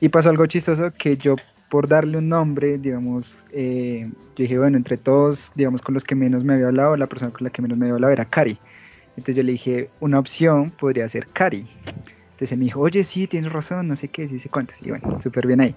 Y 0.00 0.10
pasó 0.10 0.30
algo 0.30 0.46
chistoso 0.46 0.92
que 0.92 1.16
yo 1.16 1.34
por 1.70 1.88
darle 1.88 2.18
un 2.18 2.28
nombre, 2.28 2.78
digamos, 2.78 3.46
eh, 3.52 4.08
yo 4.10 4.42
dije, 4.42 4.58
bueno, 4.58 4.76
entre 4.76 4.96
todos, 4.96 5.52
digamos, 5.54 5.82
con 5.82 5.94
los 5.94 6.04
que 6.04 6.14
menos 6.14 6.44
me 6.44 6.54
había 6.54 6.66
hablado, 6.66 6.96
la 6.96 7.06
persona 7.06 7.32
con 7.32 7.44
la 7.44 7.50
que 7.50 7.62
menos 7.62 7.76
me 7.76 7.86
había 7.86 7.94
hablado 7.94 8.12
era 8.12 8.24
Cari. 8.24 8.58
Entonces 9.10 9.36
yo 9.36 9.42
le 9.42 9.52
dije, 9.52 9.90
una 10.00 10.18
opción 10.18 10.70
podría 10.70 11.08
ser 11.08 11.26
Cari. 11.28 11.66
Entonces 12.32 12.56
me 12.56 12.64
dijo, 12.64 12.80
oye, 12.80 13.02
sí, 13.02 13.26
tienes 13.26 13.52
razón, 13.52 13.88
no 13.88 13.96
sé 13.96 14.08
qué, 14.08 14.28
sí 14.28 14.38
sé 14.38 14.48
cuántas. 14.48 14.80
Y 14.82 14.90
bueno, 14.90 15.20
súper 15.20 15.46
bien 15.46 15.60
ahí. 15.60 15.74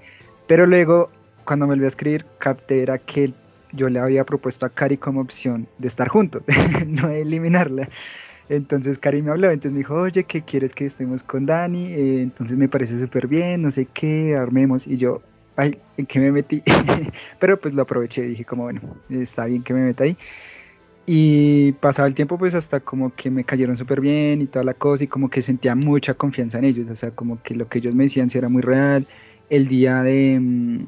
Pero 0.48 0.66
luego, 0.66 1.10
cuando 1.44 1.66
me 1.66 1.72
volvió 1.72 1.86
a 1.86 1.88
escribir, 1.88 2.26
capté 2.38 2.84
era 2.84 2.98
que 3.00 3.34
yo 3.74 3.90
le 3.90 4.00
había 4.00 4.26
propuesto 4.26 4.66
a 4.66 4.70
Cari 4.70 4.98
como 4.98 5.22
opción 5.22 5.68
de 5.78 5.88
estar 5.88 6.08
juntos, 6.08 6.44
no 6.88 7.08
de 7.08 7.22
eliminarla. 7.22 7.90
Entonces 8.50 9.00
Cari 9.00 9.22
me 9.22 9.32
habló, 9.32 9.50
entonces 9.50 9.72
me 9.72 9.80
dijo, 9.80 9.96
oye, 9.96 10.26
¿qué 10.26 10.42
quieres 10.42 10.74
que 10.74 10.86
estemos 10.86 11.24
con 11.24 11.46
Dani? 11.46 11.94
Eh, 11.94 12.22
entonces 12.22 12.58
me 12.58 12.68
parece 12.68 13.00
súper 13.00 13.28
bien, 13.28 13.62
no 13.62 13.72
sé 13.72 13.86
qué, 13.86 14.36
armemos. 14.36 14.88
Y 14.88 14.98
yo, 14.98 15.22
ay, 15.56 15.78
¿en 15.98 16.06
qué 16.06 16.20
me 16.20 16.32
metí? 16.32 16.62
Pero 17.40 17.60
pues 17.60 17.74
lo 17.74 17.84
aproveché, 17.84 18.24
dije 18.24 18.44
como, 18.44 18.64
bueno, 18.64 18.82
está 19.10 19.46
bien 19.46 19.64
que 19.64 19.74
me 19.74 19.82
meta 19.82 20.04
ahí. 20.04 20.18
Y 21.06 21.72
pasaba 21.74 22.08
el 22.08 22.14
tiempo 22.14 22.38
pues 22.38 22.54
hasta 22.54 22.80
como 22.80 23.14
que 23.16 23.32
me 23.32 23.44
cayeron 23.44 23.76
súper 23.76 24.02
bien 24.02 24.42
y 24.42 24.48
toda 24.48 24.64
la 24.64 24.74
cosa 24.74 25.04
y 25.04 25.08
como 25.08 25.30
que 25.30 25.42
sentía 25.42 25.74
mucha 25.76 26.14
confianza 26.14 26.60
en 26.60 26.66
ellos, 26.66 26.90
o 26.90 26.96
sea, 26.96 27.12
como 27.12 27.42
que 27.42 27.56
lo 27.56 27.68
que 27.68 27.80
ellos 27.80 27.96
me 27.96 28.04
decían 28.04 28.30
sí 28.30 28.38
era 28.38 28.50
muy 28.50 28.62
real. 28.62 29.08
El 29.50 29.68
día 29.68 30.04
de, 30.04 30.40
mm, 30.40 30.86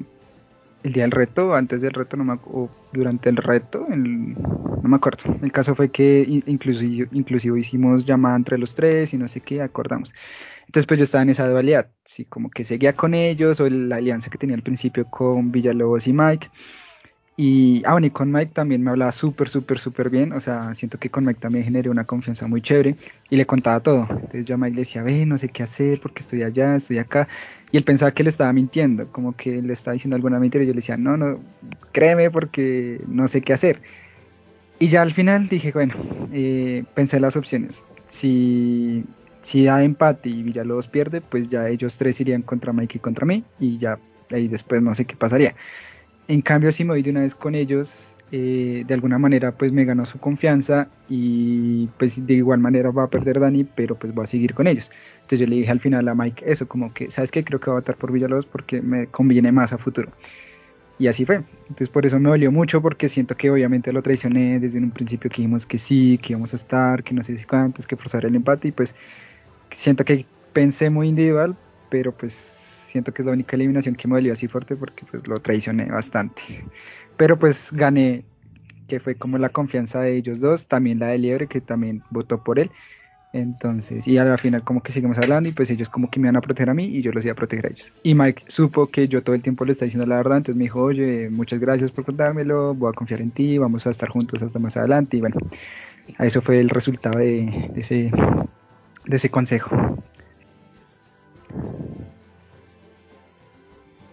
el 0.84 0.92
día 0.92 1.04
del 1.04 1.12
reto, 1.12 1.54
antes 1.54 1.80
del 1.80 1.92
reto, 1.92 2.16
no 2.18 2.24
me, 2.24 2.34
o 2.44 2.68
durante 2.92 3.30
el 3.30 3.38
reto, 3.38 3.86
no 3.88 4.88
me 4.88 4.96
acuerdo. 4.96 5.34
El 5.42 5.50
caso 5.50 5.74
fue 5.74 5.90
que 5.90 6.24
inclusive, 6.46 7.08
inclusive 7.10 7.58
hicimos 7.58 8.04
llamada 8.04 8.36
entre 8.36 8.58
los 8.58 8.74
tres 8.74 9.14
y 9.14 9.16
no 9.16 9.26
sé 9.26 9.40
qué, 9.40 9.62
acordamos. 9.62 10.14
Entonces 10.66 10.86
pues 10.86 10.98
yo 10.98 11.04
estaba 11.04 11.22
en 11.22 11.30
esa 11.30 11.48
dualidad, 11.48 11.90
sí, 12.04 12.26
como 12.26 12.50
que 12.50 12.64
seguía 12.64 12.92
con 12.92 13.14
ellos 13.14 13.60
o 13.60 13.70
la 13.70 13.96
alianza 13.96 14.28
que 14.28 14.36
tenía 14.36 14.56
al 14.56 14.62
principio 14.62 15.06
con 15.06 15.50
Villalobos 15.50 16.06
y 16.06 16.12
Mike. 16.12 16.50
Y, 17.36 17.82
ah, 17.84 17.92
bueno, 17.92 18.06
y 18.06 18.10
con 18.10 18.30
Mike 18.30 18.52
también 18.54 18.82
me 18.82 18.90
hablaba 18.90 19.10
súper, 19.10 19.48
súper, 19.48 19.78
súper 19.78 20.08
bien. 20.10 20.32
O 20.32 20.40
sea, 20.40 20.74
siento 20.74 20.98
que 20.98 21.10
con 21.10 21.24
Mike 21.24 21.40
también 21.40 21.64
generé 21.64 21.90
una 21.90 22.04
confianza 22.04 22.46
muy 22.46 22.62
chévere 22.62 22.96
y 23.28 23.36
le 23.36 23.46
contaba 23.46 23.80
todo. 23.80 24.06
Entonces 24.10 24.46
yo 24.46 24.54
a 24.54 24.58
Mike 24.58 24.74
le 24.74 24.80
decía, 24.82 25.02
ve, 25.02 25.26
no 25.26 25.36
sé 25.38 25.48
qué 25.48 25.62
hacer 25.64 26.00
porque 26.00 26.20
estoy 26.20 26.42
allá, 26.42 26.76
estoy 26.76 26.98
acá. 26.98 27.26
Y 27.74 27.76
él 27.76 27.82
pensaba 27.82 28.12
que 28.12 28.22
le 28.22 28.28
estaba 28.28 28.52
mintiendo, 28.52 29.10
como 29.10 29.34
que 29.34 29.60
le 29.60 29.72
estaba 29.72 29.94
diciendo 29.94 30.14
alguna 30.14 30.38
mentira. 30.38 30.62
Y 30.62 30.68
yo 30.68 30.72
le 30.74 30.76
decía, 30.76 30.96
no, 30.96 31.16
no, 31.16 31.40
créeme 31.90 32.30
porque 32.30 33.00
no 33.08 33.26
sé 33.26 33.42
qué 33.42 33.52
hacer. 33.52 33.82
Y 34.78 34.86
ya 34.86 35.02
al 35.02 35.12
final 35.12 35.48
dije, 35.48 35.72
bueno, 35.72 35.92
eh, 36.32 36.84
pensé 36.94 37.18
las 37.18 37.34
opciones. 37.34 37.84
Si, 38.06 39.04
si 39.42 39.64
da 39.64 39.82
empate 39.82 40.28
y 40.28 40.44
Villalobos 40.44 40.86
pierde, 40.86 41.20
pues 41.20 41.48
ya 41.48 41.68
ellos 41.68 41.96
tres 41.98 42.20
irían 42.20 42.42
contra 42.42 42.72
Mike 42.72 42.98
y 42.98 43.00
contra 43.00 43.26
mí. 43.26 43.42
Y 43.58 43.78
ya 43.78 43.98
ahí 44.30 44.46
después 44.46 44.80
no 44.80 44.94
sé 44.94 45.04
qué 45.04 45.16
pasaría. 45.16 45.56
En 46.28 46.42
cambio, 46.42 46.70
si 46.70 46.84
me 46.84 46.90
voy 46.90 47.02
de 47.02 47.10
una 47.10 47.22
vez 47.22 47.34
con 47.34 47.56
ellos, 47.56 48.13
eh, 48.32 48.84
de 48.86 48.94
alguna 48.94 49.18
manera 49.18 49.52
pues 49.52 49.72
me 49.72 49.84
ganó 49.84 50.06
su 50.06 50.18
confianza 50.18 50.88
y 51.08 51.86
pues 51.98 52.26
de 52.26 52.34
igual 52.34 52.58
manera 52.60 52.90
va 52.90 53.04
a 53.04 53.10
perder 53.10 53.38
Dani, 53.40 53.64
pero 53.64 53.96
pues 53.96 54.12
va 54.16 54.24
a 54.24 54.26
seguir 54.26 54.54
con 54.54 54.66
ellos. 54.66 54.90
Entonces 55.16 55.40
yo 55.40 55.46
le 55.46 55.56
dije 55.56 55.70
al 55.70 55.80
final 55.80 56.08
a 56.08 56.14
Mike 56.14 56.44
eso, 56.46 56.66
como 56.66 56.92
que, 56.92 57.10
¿sabes 57.10 57.30
qué? 57.30 57.44
Creo 57.44 57.60
que 57.60 57.70
va 57.70 57.76
a 57.76 57.80
votar 57.80 57.96
por 57.96 58.12
Villalobos 58.12 58.46
porque 58.46 58.82
me 58.82 59.06
conviene 59.06 59.52
más 59.52 59.72
a 59.72 59.78
futuro. 59.78 60.10
Y 60.98 61.08
así 61.08 61.24
fue. 61.24 61.42
Entonces 61.62 61.88
por 61.88 62.06
eso 62.06 62.20
me 62.20 62.30
dolió 62.30 62.52
mucho 62.52 62.80
porque 62.80 63.08
siento 63.08 63.36
que 63.36 63.50
obviamente 63.50 63.92
lo 63.92 64.02
traicioné 64.02 64.60
desde 64.60 64.78
un 64.78 64.90
principio 64.90 65.30
que 65.30 65.38
dijimos 65.38 65.66
que 65.66 65.78
sí, 65.78 66.18
que 66.22 66.32
íbamos 66.32 66.52
a 66.52 66.56
estar, 66.56 67.02
que 67.02 67.14
no 67.14 67.22
sé 67.22 67.36
si 67.36 67.44
cuántos, 67.44 67.86
que 67.86 67.96
forzar 67.96 68.24
el 68.24 68.36
empate 68.36 68.68
y 68.68 68.72
pues 68.72 68.94
siento 69.70 70.04
que 70.04 70.26
pensé 70.52 70.90
muy 70.90 71.08
individual, 71.08 71.56
pero 71.90 72.12
pues 72.12 72.32
siento 72.32 73.12
que 73.12 73.22
es 73.22 73.26
la 73.26 73.32
única 73.32 73.56
eliminación 73.56 73.96
que 73.96 74.06
me 74.06 74.14
dolió 74.14 74.32
así 74.32 74.46
fuerte 74.46 74.76
porque 74.76 75.04
pues 75.10 75.26
lo 75.26 75.40
traicioné 75.40 75.86
bastante. 75.86 76.42
Pero 77.16 77.38
pues 77.38 77.72
gané, 77.72 78.24
que 78.88 79.00
fue 79.00 79.16
como 79.16 79.38
la 79.38 79.48
confianza 79.48 80.00
de 80.00 80.16
ellos 80.16 80.40
dos, 80.40 80.66
también 80.66 80.98
la 80.98 81.08
de 81.08 81.18
Liebre 81.18 81.48
que 81.48 81.60
también 81.60 82.02
votó 82.10 82.42
por 82.42 82.58
él 82.58 82.70
entonces, 83.34 84.06
y 84.06 84.16
al 84.16 84.38
final 84.38 84.62
como 84.62 84.80
que 84.80 84.92
seguimos 84.92 85.18
hablando 85.18 85.48
y 85.48 85.52
pues 85.52 85.68
ellos 85.68 85.88
como 85.88 86.08
que 86.08 86.20
me 86.20 86.28
iban 86.28 86.36
a 86.36 86.40
proteger 86.40 86.70
a 86.70 86.74
mí 86.74 86.84
y 86.84 87.02
yo 87.02 87.10
los 87.10 87.24
iba 87.24 87.32
a 87.32 87.34
proteger 87.34 87.66
a 87.66 87.70
ellos. 87.70 87.92
Y 88.04 88.14
Mike 88.14 88.44
supo 88.46 88.86
que 88.86 89.08
yo 89.08 89.24
todo 89.24 89.34
el 89.34 89.42
tiempo 89.42 89.64
le 89.64 89.72
estaba 89.72 89.86
diciendo 89.86 90.06
la 90.06 90.18
verdad, 90.18 90.36
entonces 90.36 90.56
me 90.56 90.62
dijo, 90.62 90.80
oye, 90.80 91.28
muchas 91.30 91.58
gracias 91.58 91.90
por 91.90 92.04
contármelo, 92.04 92.74
voy 92.74 92.90
a 92.90 92.92
confiar 92.92 93.20
en 93.20 93.32
ti, 93.32 93.58
vamos 93.58 93.88
a 93.88 93.90
estar 93.90 94.08
juntos 94.08 94.40
hasta 94.40 94.60
más 94.60 94.76
adelante. 94.76 95.16
Y 95.16 95.20
bueno, 95.20 95.34
eso 96.20 96.40
fue 96.42 96.60
el 96.60 96.70
resultado 96.70 97.18
de, 97.18 97.72
ese, 97.74 98.12
de 99.06 99.16
ese 99.16 99.28
consejo. 99.28 99.68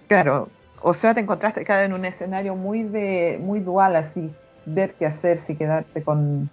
Claro, 0.07 0.49
o 0.81 0.93
sea, 0.93 1.13
te 1.13 1.19
encontraste 1.21 1.63
cada 1.63 1.83
en 1.85 1.93
un 1.93 2.05
escenario 2.05 2.55
muy 2.55 2.83
de 2.83 3.39
muy 3.41 3.59
dual 3.59 3.95
así, 3.95 4.31
ver 4.65 4.93
qué 4.95 5.05
hacer, 5.05 5.37
si 5.37 5.55
quedarte 5.55 6.03
con, 6.03 6.49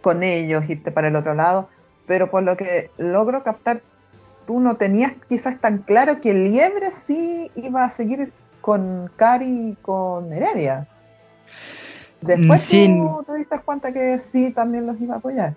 con 0.00 0.22
ellos, 0.22 0.68
irte 0.68 0.90
para 0.90 1.08
el 1.08 1.16
otro 1.16 1.34
lado 1.34 1.68
pero 2.10 2.28
por 2.28 2.42
lo 2.42 2.56
que 2.56 2.90
logro 2.98 3.44
captar, 3.44 3.82
tú 4.44 4.58
no 4.58 4.74
tenías 4.74 5.12
quizás 5.28 5.60
tan 5.60 5.78
claro 5.78 6.20
que 6.20 6.34
Liebre 6.34 6.90
sí 6.90 7.52
iba 7.54 7.84
a 7.84 7.88
seguir 7.88 8.32
con 8.60 9.08
Cari 9.14 9.68
y 9.70 9.76
con 9.80 10.32
Heredia. 10.32 10.88
Después 12.20 12.62
sí, 12.62 12.88
tú 12.88 13.22
te 13.24 13.38
diste 13.38 13.60
cuenta 13.60 13.92
que 13.92 14.18
sí 14.18 14.50
también 14.50 14.88
los 14.88 15.00
iba 15.00 15.14
a 15.14 15.18
apoyar. 15.18 15.54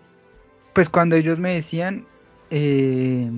Pues 0.74 0.90
cuando 0.90 1.16
ellos 1.16 1.40
me 1.40 1.56
decían, 1.56 2.06
eh, 2.52 3.32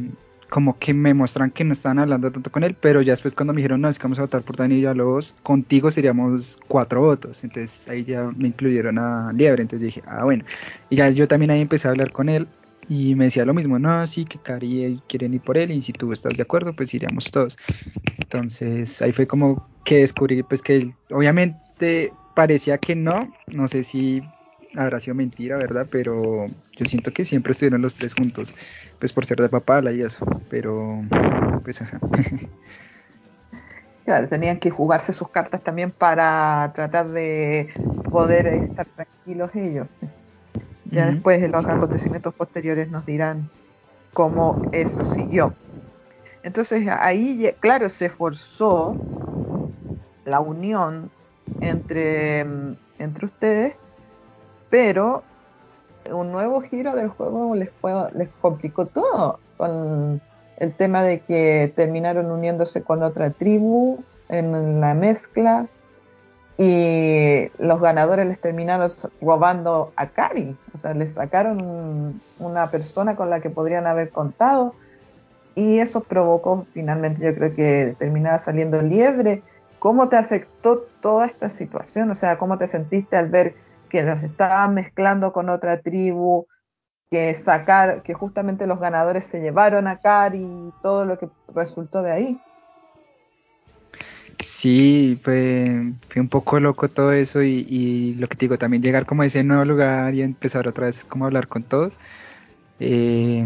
como 0.49 0.77
que 0.79 0.93
me 0.93 1.13
muestran 1.13 1.51
que 1.51 1.63
no 1.63 1.73
estaban 1.73 1.99
hablando 1.99 2.31
tanto 2.31 2.51
con 2.51 2.63
él, 2.63 2.75
pero 2.79 3.01
ya 3.01 3.13
después 3.13 3.33
cuando 3.33 3.53
me 3.53 3.57
dijeron, 3.57 3.81
no, 3.81 3.89
es 3.89 3.97
que 3.97 4.03
vamos 4.03 4.19
a 4.19 4.23
votar 4.23 4.43
por 4.43 4.55
Dani 4.57 4.81
los 4.81 5.33
contigo 5.43 5.91
seríamos 5.91 6.59
cuatro 6.67 7.01
votos, 7.01 7.43
entonces 7.43 7.87
ahí 7.87 8.03
ya 8.05 8.31
me 8.35 8.49
incluyeron 8.49 8.97
a 8.99 9.31
Liebre, 9.33 9.63
entonces 9.63 9.87
dije, 9.87 10.03
ah, 10.07 10.23
bueno, 10.23 10.45
y 10.89 10.97
ya 10.97 11.09
yo 11.09 11.27
también 11.27 11.51
ahí 11.51 11.61
empecé 11.61 11.87
a 11.87 11.91
hablar 11.91 12.11
con 12.11 12.29
él, 12.29 12.47
y 12.87 13.15
me 13.15 13.25
decía 13.25 13.45
lo 13.45 13.53
mismo, 13.53 13.79
no, 13.79 14.05
sí, 14.07 14.25
que 14.25 14.39
Cari 14.39 15.01
quieren 15.07 15.33
ir 15.33 15.41
por 15.41 15.57
él 15.57 15.71
y 15.71 15.81
si 15.81 15.93
tú 15.93 16.11
estás 16.13 16.37
de 16.37 16.43
acuerdo, 16.43 16.75
pues 16.75 16.93
iríamos 16.93 17.31
todos. 17.31 17.57
Entonces 18.23 19.01
ahí 19.01 19.11
fue 19.11 19.27
como 19.27 19.69
que 19.83 19.99
descubrí 19.99 20.43
pues 20.43 20.61
que 20.61 20.93
obviamente 21.11 22.13
parecía 22.35 22.77
que 22.77 22.95
no, 22.95 23.31
no 23.47 23.67
sé 23.67 23.83
si 23.83 24.21
habrá 24.77 24.99
sido 24.99 25.15
mentira, 25.15 25.57
¿verdad? 25.57 25.87
Pero 25.89 26.47
yo 26.75 26.85
siento 26.85 27.11
que 27.11 27.25
siempre 27.25 27.51
estuvieron 27.51 27.81
los 27.81 27.95
tres 27.95 28.13
juntos, 28.13 28.53
pues 28.99 29.13
por 29.13 29.25
ser 29.25 29.41
de 29.41 29.49
papá 29.49 29.81
y 29.91 30.01
eso, 30.01 30.25
pero 30.49 31.01
pues 31.63 31.81
ajá. 31.81 31.99
Claro, 34.05 34.27
tenían 34.27 34.59
que 34.59 34.69
jugarse 34.69 35.13
sus 35.13 35.29
cartas 35.29 35.63
también 35.63 35.89
para 35.89 36.71
tratar 36.75 37.09
de 37.09 37.73
poder 38.11 38.45
estar 38.45 38.85
tranquilos 38.85 39.49
ellos. 39.55 39.87
Ya 40.91 41.07
después 41.07 41.41
en 41.41 41.51
los 41.51 41.65
acontecimientos 41.65 42.33
posteriores 42.35 42.87
nos 42.91 43.03
dirán 43.07 43.49
cómo 44.13 44.61
eso 44.71 45.03
siguió. 45.03 45.53
Entonces 46.43 46.87
ahí, 46.87 47.51
claro, 47.59 47.89
se 47.89 48.09
forzó 48.09 48.95
la 50.23 50.39
unión 50.39 51.09
entre, 51.61 52.41
entre 52.99 53.25
ustedes, 53.25 53.73
pero 54.69 55.23
un 56.11 56.31
nuevo 56.31 56.61
giro 56.61 56.95
del 56.95 57.09
juego 57.09 57.55
les, 57.55 57.69
fue, 57.81 57.93
les 58.13 58.29
complicó 58.41 58.85
todo 58.85 59.39
con 59.57 60.21
el 60.57 60.73
tema 60.73 61.03
de 61.03 61.19
que 61.19 61.71
terminaron 61.75 62.31
uniéndose 62.31 62.81
con 62.81 63.03
otra 63.03 63.31
tribu 63.31 64.03
en 64.29 64.81
la 64.81 64.93
mezcla 64.93 65.67
y 66.57 67.49
los 67.57 67.81
ganadores 67.81 68.25
les 68.27 68.39
terminaron 68.39 68.89
robando 69.21 69.91
a 69.97 70.07
Cari, 70.07 70.55
o 70.73 70.77
sea, 70.77 70.93
les 70.93 71.15
sacaron 71.15 72.21
una 72.39 72.71
persona 72.71 73.15
con 73.15 73.29
la 73.29 73.41
que 73.41 73.49
podrían 73.49 73.87
haber 73.87 74.09
contado 74.09 74.73
y 75.53 75.79
eso 75.79 76.01
provocó 76.01 76.65
finalmente 76.73 77.25
yo 77.25 77.33
creo 77.33 77.55
que 77.55 77.95
terminaba 77.97 78.37
saliendo 78.37 78.81
liebre. 78.81 79.41
¿Cómo 79.79 80.09
te 80.09 80.17
afectó 80.17 80.85
toda 80.99 81.27
esta 81.27 81.49
situación? 81.49 82.09
O 82.11 82.15
sea, 82.15 82.37
¿cómo 82.37 82.57
te 82.57 82.67
sentiste 82.67 83.15
al 83.15 83.29
ver 83.29 83.55
que 83.95 84.03
los 84.03 84.21
estaban 84.23 84.73
mezclando 84.73 85.31
con 85.31 85.47
otra 85.47 85.79
tribu, 85.81 86.47
que 87.09 87.33
sacar, 87.33 88.03
que 88.03 88.13
justamente 88.13 88.67
los 88.67 88.77
ganadores 88.77 89.23
se 89.23 89.39
llevaron 89.39 89.87
a 89.87 89.99
Cari 89.99 90.39
y 90.41 90.71
todo 90.83 91.05
lo 91.05 91.17
que 91.17 91.29
resultó 91.55 92.01
de 92.01 92.11
ahí? 92.11 92.37
Sí, 94.43 95.17
fue, 95.23 95.93
fue 96.09 96.21
un 96.21 96.27
poco 96.27 96.59
loco 96.59 96.89
todo 96.89 97.13
eso 97.13 97.41
y, 97.41 98.15
lo 98.15 98.27
que 98.27 98.35
te 98.35 98.45
digo, 98.47 98.57
también 98.57 98.83
llegar 98.83 99.05
como 99.05 99.21
a 99.21 99.27
ese 99.27 99.45
nuevo 99.45 99.63
lugar 99.63 100.13
y 100.13 100.23
empezar 100.23 100.67
otra 100.67 100.87
vez 100.87 101.05
como 101.05 101.23
a 101.23 101.27
hablar 101.27 101.47
con 101.47 101.63
todos, 101.63 101.97
eh, 102.81 103.45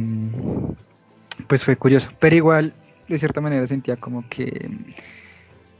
pues 1.47 1.63
fue 1.63 1.75
curioso, 1.75 2.09
pero 2.19 2.35
igual 2.35 2.73
de 3.07 3.19
cierta 3.19 3.39
manera 3.39 3.67
sentía 3.67 3.97
como 3.97 4.27
que, 4.29 4.67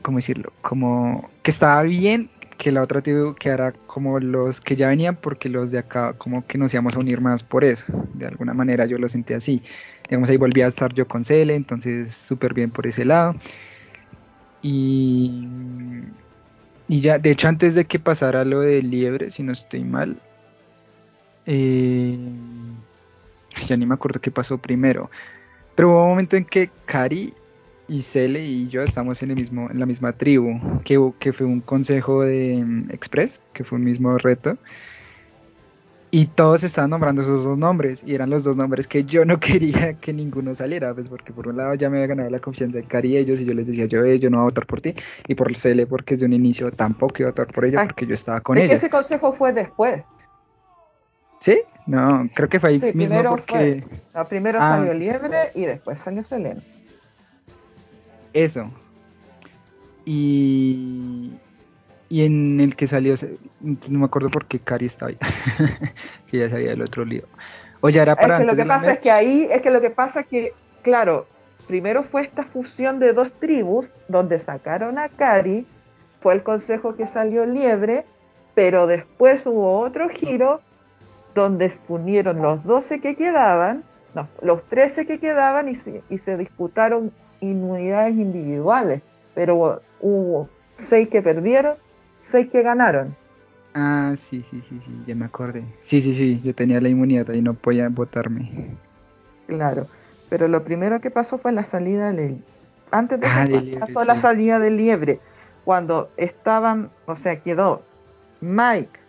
¿cómo 0.04 0.20
decirlo? 0.20 0.54
Como 0.62 1.28
que 1.42 1.50
estaba 1.50 1.82
bien 1.82 2.30
que 2.60 2.74
la 2.74 2.84
otra 2.84 3.02
tribu 3.02 3.34
quedara 3.36 3.72
como 3.88 4.20
los 4.20 4.60
que 4.60 4.76
ya 4.76 4.90
venían 4.90 5.16
porque 5.16 5.48
los 5.48 5.72
de 5.72 5.80
acá 5.80 6.14
como 6.14 6.46
que 6.46 6.58
nos 6.58 6.74
íbamos 6.74 6.94
a 6.94 7.00
unir 7.00 7.22
más 7.22 7.42
por 7.42 7.64
eso, 7.64 7.86
de 8.14 8.28
alguna 8.28 8.54
manera 8.54 8.86
yo 8.86 8.98
lo 8.98 9.08
sentí 9.08 9.34
así, 9.34 9.64
digamos 10.10 10.30
ahí 10.30 10.36
volví 10.36 10.62
a 10.62 10.68
estar 10.68 10.94
yo 10.94 11.08
con 11.08 11.24
Cele, 11.24 11.56
entonces 11.56 12.12
súper 12.12 12.54
bien 12.54 12.70
por 12.70 12.86
ese 12.86 13.06
lado. 13.06 13.34
Y, 14.62 15.48
y 16.90 17.00
ya, 17.00 17.18
de 17.18 17.32
hecho, 17.32 17.48
antes 17.48 17.76
de 17.76 17.86
que 17.86 17.98
pasara 17.98 18.44
lo 18.44 18.60
de 18.60 18.84
liebre, 18.84 19.32
si 19.32 19.42
no 19.42 19.54
estoy 19.54 19.86
mal, 19.86 20.18
eh, 21.46 22.20
ya 23.68 23.78
ni 23.78 23.86
me 23.86 23.94
acuerdo 23.94 24.20
qué 24.20 24.32
pasó 24.32 24.58
primero. 24.58 25.10
Pero 25.76 25.92
hubo 25.92 26.04
un 26.04 26.10
momento 26.10 26.36
en 26.36 26.44
que 26.44 26.70
Cari 26.86 27.34
y 27.90 28.04
Cele 28.04 28.46
y 28.46 28.68
yo 28.70 28.82
estamos 28.82 29.22
en 29.24 29.32
el 29.32 29.38
mismo, 29.38 29.70
en 29.70 29.80
la 29.80 29.86
misma 29.86 30.14
tribu, 30.14 30.60
que, 30.86 31.12
que 31.20 31.34
fue 31.34 31.46
un 31.46 31.60
consejo 31.60 32.22
de 32.22 32.64
mm, 32.64 32.92
Express, 32.92 33.42
que 33.54 33.64
fue 33.64 33.78
un 33.78 33.84
mismo 33.84 34.18
reto. 34.18 34.58
Y 36.12 36.26
todos 36.28 36.64
estaban 36.64 36.90
nombrando 36.90 37.22
esos 37.22 37.44
dos 37.44 37.58
nombres, 37.58 38.04
y 38.06 38.16
eran 38.16 38.30
los 38.30 38.44
dos 38.44 38.56
nombres 38.56 38.88
que 38.88 39.04
yo 39.04 39.26
no 39.26 39.40
quería 39.42 39.94
que 39.96 40.14
ninguno 40.14 40.56
saliera, 40.56 40.94
pues 40.94 41.08
porque 41.08 41.34
por 41.34 41.48
un 41.48 41.58
lado 41.58 41.74
ya 41.74 41.90
me 41.90 41.98
había 41.98 42.08
ganado 42.08 42.30
la 42.30 42.40
confianza 42.40 42.78
de 42.78 42.84
Cari 42.84 43.14
y 43.14 43.18
ellos, 43.18 43.40
y 43.42 43.46
yo 43.46 43.54
les 43.54 43.68
decía, 43.68 43.86
yo, 43.86 44.04
eh, 44.06 44.20
yo 44.20 44.30
no 44.30 44.38
voy 44.38 44.44
a 44.44 44.46
votar 44.46 44.66
por 44.66 44.82
ti, 44.82 44.94
y 45.28 45.36
por 45.36 45.56
Cele, 45.58 45.86
porque 45.88 46.14
desde 46.14 46.28
un 46.28 46.34
inicio 46.34 46.72
tampoco 46.72 47.16
iba 47.20 47.30
a 47.30 47.32
votar 47.32 47.48
por 47.48 47.66
ella, 47.66 47.84
porque 47.84 48.06
yo 48.06 48.14
estaba 48.14 48.42
con 48.42 48.58
ella. 48.58 48.76
ese 48.76 48.90
consejo 48.90 49.34
fue 49.34 49.52
después. 49.52 50.06
¿Sí? 51.40 51.62
No, 51.88 52.30
creo 52.36 52.50
que 52.50 52.60
fue 52.60 52.70
ahí 52.70 52.76
mismo 52.76 52.92
primero 52.92 53.30
porque... 53.32 53.84
primero 54.28 54.60
ah. 54.62 54.76
salió 54.76 54.94
Liebre 54.94 55.52
y 55.56 55.62
después 55.62 55.98
salió 55.98 56.24
Selena. 56.24 56.62
Eso. 58.34 58.70
Y, 60.06 61.32
y 62.10 62.26
en 62.26 62.60
el 62.60 62.76
que 62.76 62.88
salió, 62.88 63.16
no 63.62 64.00
me 64.00 64.06
acuerdo 64.06 64.30
por 64.30 64.46
qué 64.46 64.60
Cari 64.60 64.88
estaba 64.88 65.12
ahí, 65.12 65.18
que 66.32 66.40
ya 66.40 66.50
sabía 66.50 66.70
del 66.70 66.82
otro 66.82 67.06
lío. 67.06 67.24
O 67.82 67.90
ya 67.90 68.02
era 68.02 68.16
para... 68.16 68.36
Es 68.36 68.42
que 68.42 68.48
lo 68.48 68.56
que 68.56 68.66
pasa 68.66 68.92
es 68.94 69.00
que 69.00 69.12
ahí, 69.12 69.48
es 69.52 69.62
que 69.62 69.72
lo 69.72 69.82
que 69.82 69.90
pasa 69.90 70.22
es 70.22 70.28
que, 70.28 70.54
claro, 70.82 71.28
primero 71.68 72.04
fue 72.04 72.24
esta 72.24 72.44
fusión 72.44 73.00
de 73.00 73.14
dos 73.14 73.32
tribus, 73.40 73.92
donde 74.08 74.40
sacaron 74.40 74.98
a 74.98 75.10
Cari, 75.10 75.66
fue 76.20 76.34
el 76.34 76.44
consejo 76.44 76.96
que 76.96 77.08
salió 77.08 77.46
Liebre, 77.46 78.06
pero 78.56 78.88
después 78.88 79.46
hubo 79.46 79.80
otro 79.80 80.10
giro 80.10 80.62
donde 81.36 81.70
se 81.70 81.82
unieron 81.88 82.42
los 82.42 82.64
12 82.64 83.00
que 83.00 83.16
quedaban, 83.16 83.84
no, 84.16 84.28
los 84.42 84.64
13 84.64 85.06
que 85.06 85.20
quedaban 85.20 85.70
y 85.70 85.76
se, 85.76 86.04
y 86.10 86.18
se 86.18 86.36
disputaron 86.36 87.14
inmunidades 87.42 88.16
individuales, 88.16 89.02
pero 89.36 89.82
hubo 90.02 90.50
6 90.76 91.10
que 91.10 91.22
perdieron 91.22 91.76
seis 92.20 92.50
que 92.50 92.62
ganaron. 92.62 93.16
Ah, 93.74 94.14
sí, 94.18 94.44
sí, 94.44 94.62
sí, 94.62 94.80
sí, 94.84 94.92
ya 95.06 95.16
me 95.16 95.26
acordé. 95.26 95.64
Sí, 95.82 96.02
sí, 96.02 96.14
sí, 96.14 96.42
yo 96.44 96.54
tenía 96.54 96.82
la 96.82 96.90
inmunidad 96.90 97.32
y 97.34 97.42
no 97.42 97.54
podía 97.54 97.88
votarme. 97.90 98.76
Claro, 99.48 99.88
pero 100.30 100.48
lo 100.48 100.64
primero 100.64 101.00
que 101.02 101.12
pasó 101.12 101.38
fue 101.38 101.52
la 101.52 101.64
salida 101.64 102.12
del... 102.12 102.44
Antes 102.92 103.20
de 103.20 103.28
ah, 103.28 103.48
pasó 103.80 104.04
la 104.04 104.16
salida 104.16 104.60
del 104.60 104.78
liebre, 104.78 105.20
cuando 105.64 106.10
estaban, 106.18 106.90
o 107.06 107.16
sea, 107.16 107.40
quedó 107.40 107.84
Mike, 108.42 109.00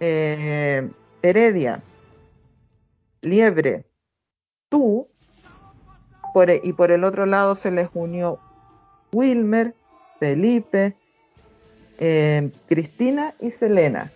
eh, 0.00 0.88
Heredia, 1.22 1.82
Liebre, 3.20 3.84
tú, 4.70 5.06
por, 6.32 6.50
e, 6.50 6.60
y 6.62 6.72
por 6.72 6.90
el 6.90 7.04
otro 7.04 7.26
lado 7.26 7.54
se 7.54 7.70
les 7.70 7.88
unió 7.94 8.38
Wilmer, 9.12 9.74
Felipe, 10.18 10.94
eh, 11.98 12.50
Cristina 12.68 13.34
y 13.40 13.50
Selena. 13.50 14.10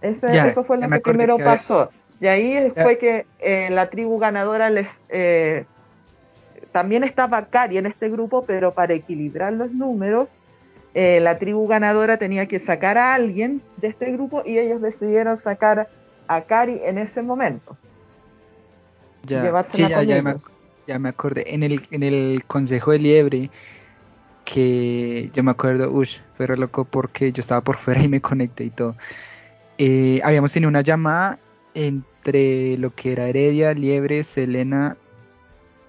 eso 0.00 0.64
fue 0.64 0.78
lo 0.78 0.88
que 0.88 1.00
primero 1.00 1.38
pasó. 1.38 1.90
Y 2.20 2.28
ahí 2.28 2.72
fue 2.74 2.96
que 2.96 3.26
eh, 3.40 3.68
la 3.70 3.90
tribu 3.90 4.18
ganadora 4.18 4.70
les... 4.70 4.88
Eh, 5.08 5.66
también 6.72 7.04
estaba 7.04 7.46
Cari 7.46 7.78
en 7.78 7.86
este 7.86 8.08
grupo, 8.08 8.44
pero 8.46 8.72
para 8.72 8.94
equilibrar 8.94 9.52
los 9.52 9.72
números, 9.72 10.28
la 10.94 11.38
tribu 11.38 11.66
ganadora 11.66 12.16
tenía 12.16 12.46
que 12.46 12.58
sacar 12.58 12.96
a 12.96 13.14
alguien 13.14 13.60
de 13.76 13.88
este 13.88 14.12
grupo 14.12 14.42
y 14.46 14.58
ellos 14.58 14.80
decidieron 14.80 15.36
sacar 15.36 15.88
a 16.26 16.40
Cari 16.42 16.80
en 16.84 16.98
ese 16.98 17.22
momento. 17.22 17.76
Ya, 19.26 19.42
ya, 19.72 20.22
me, 20.22 20.36
ya, 20.86 20.98
me, 20.98 21.08
acordé. 21.08 21.52
En 21.52 21.62
el, 21.62 21.82
en 21.90 22.02
el 22.02 22.44
Consejo 22.46 22.92
de 22.92 22.98
Liebre 22.98 23.50
que 24.46 25.30
yo 25.34 25.42
me 25.42 25.50
acuerdo, 25.50 25.90
uff, 25.90 26.18
fue 26.36 26.46
loco 26.56 26.84
porque 26.84 27.32
yo 27.32 27.40
estaba 27.40 27.60
por 27.60 27.76
fuera 27.76 28.02
y 28.02 28.08
me 28.08 28.20
conecté 28.20 28.64
y 28.64 28.70
todo. 28.70 28.96
Eh, 29.76 30.20
habíamos 30.24 30.52
tenido 30.52 30.70
una 30.70 30.80
llamada 30.80 31.38
entre 31.74 32.78
lo 32.78 32.94
que 32.94 33.12
era 33.12 33.26
Heredia, 33.26 33.74
Liebre, 33.74 34.22
Selena, 34.22 34.96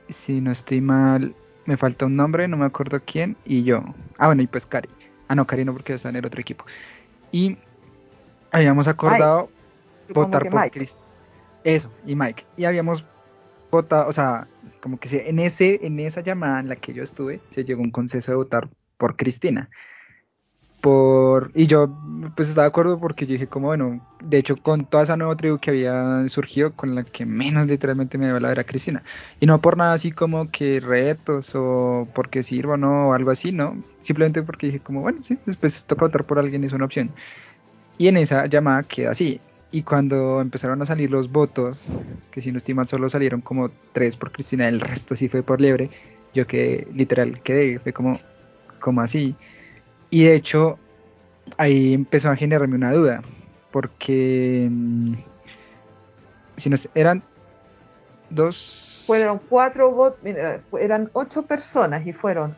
si 0.10 0.42
no 0.42 0.52
estoy 0.52 0.82
mal, 0.82 1.34
me 1.66 1.78
falta 1.78 2.06
un 2.06 2.16
nombre, 2.16 2.48
no 2.48 2.58
me 2.58 2.66
acuerdo 2.66 3.00
quién, 3.06 3.38
y 3.46 3.64
yo. 3.64 3.84
Ah, 4.18 4.28
bueno, 4.28 4.42
y 4.42 4.48
pues 4.48 4.66
Cari. 4.66 4.90
Ah, 5.28 5.36
no, 5.36 5.46
Cari 5.46 5.64
no, 5.64 5.74
porque 5.74 5.94
está 5.94 6.10
en 6.10 6.18
el 6.18 6.26
otro 6.26 6.42
equipo. 6.42 6.66
Y 7.32 7.58
habíamos 8.52 8.88
acordado 8.88 9.50
votar 10.14 10.50
por 10.50 10.72
Chris. 10.72 10.98
Eso, 11.64 11.92
y 12.06 12.16
Mike. 12.16 12.46
Y 12.58 12.66
habíamos 12.66 13.06
o 13.80 14.14
sea, 14.14 14.48
como 14.82 15.00
que 15.00 15.30
en, 15.30 15.40
ese, 15.40 15.86
en 15.86 16.00
esa 16.00 16.22
llamada 16.22 16.60
en 16.60 16.70
la 16.70 16.76
que 16.76 16.94
yo 16.94 17.04
estuve, 17.04 17.42
se 17.50 17.64
llegó 17.64 17.82
un 17.82 17.92
consenso 17.92 18.32
de 18.32 18.38
votar 18.38 18.70
por 18.98 19.16
Cristina. 19.16 19.70
Por, 20.82 21.52
y 21.56 21.66
yo 21.66 21.90
pues 22.36 22.50
estaba 22.50 22.66
de 22.66 22.70
acuerdo 22.70 23.00
porque 23.00 23.26
yo 23.26 23.34
dije 23.34 23.48
como 23.48 23.68
bueno, 23.68 24.00
de 24.24 24.38
hecho 24.38 24.56
con 24.58 24.86
toda 24.86 25.04
esa 25.04 25.18
nueva 25.18 25.36
tribu 25.36 25.58
que 25.58 25.72
había 25.72 26.28
surgido, 26.30 26.74
con 26.74 26.94
la 26.94 27.04
que 27.04 27.26
menos 27.26 27.66
literalmente 27.66 28.18
me 28.18 28.28
daba 28.28 28.40
la 28.40 28.52
era 28.52 28.64
Cristina. 28.64 29.04
Y 29.40 29.48
no 29.48 29.60
por 29.60 29.76
nada 29.76 29.94
así 29.94 30.12
como 30.12 30.50
que 30.52 30.80
retos 30.80 31.54
o 31.56 32.08
porque 32.14 32.44
sirva 32.44 32.76
o 32.76 32.78
no 32.78 33.10
o 33.10 33.14
algo 33.14 33.32
así, 33.32 33.52
no. 33.52 33.82
Simplemente 34.02 34.44
porque 34.44 34.68
dije 34.68 34.80
como 34.80 35.02
bueno, 35.02 35.20
sí, 35.24 35.38
después 35.46 35.84
toca 35.86 36.06
votar 36.06 36.26
por 36.26 36.40
alguien, 36.40 36.64
es 36.64 36.74
una 36.74 36.86
opción. 36.86 37.12
Y 37.98 38.08
en 38.08 38.18
esa 38.18 38.46
llamada 38.46 38.84
queda 38.84 39.12
así. 39.12 39.42
Y 39.72 39.84
cuando 39.84 40.40
empezaron 40.40 40.82
a 40.82 40.86
salir 40.86 41.12
los 41.12 41.32
votos, 41.32 41.88
que 42.32 42.40
si 42.40 42.52
no 42.52 42.58
estoy 42.58 42.74
mal 42.74 42.88
solo 42.88 43.10
salieron 43.10 43.42
como 43.42 43.70
tres 43.92 44.16
por 44.16 44.32
Cristina, 44.32 44.68
el 44.70 44.80
resto 44.80 45.16
sí 45.16 45.28
fue 45.28 45.44
por 45.44 45.60
Liebre, 45.60 45.90
yo 46.34 46.48
quedé, 46.48 46.88
literal, 46.94 47.42
quedé, 47.42 47.80
fue 47.80 47.92
como, 47.92 48.20
como 48.80 49.02
así. 49.02 49.36
Y 50.10 50.24
de 50.24 50.36
hecho, 50.36 50.80
ahí 51.58 51.94
empezó 51.94 52.30
a 52.30 52.36
generarme 52.36 52.76
una 52.76 52.94
duda, 52.94 53.22
porque 53.72 54.70
mm, 54.72 55.14
si 56.56 56.70
nos 56.70 56.90
eran 56.96 57.22
dos... 58.30 59.04
Fueron 59.06 59.40
cuatro 59.50 59.92
votos, 59.92 60.20
eran 60.80 61.10
ocho 61.14 61.44
personas 61.46 62.06
y 62.06 62.14
fueron 62.14 62.56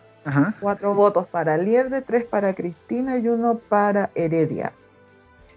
cuatro 0.59 0.93
votos 0.93 1.27
para 1.27 1.57
Liebre, 1.57 2.01
tres 2.01 2.23
para 2.23 2.53
Cristina 2.53 3.17
y 3.17 3.27
uno 3.27 3.59
para 3.69 4.11
Heredia. 4.13 4.73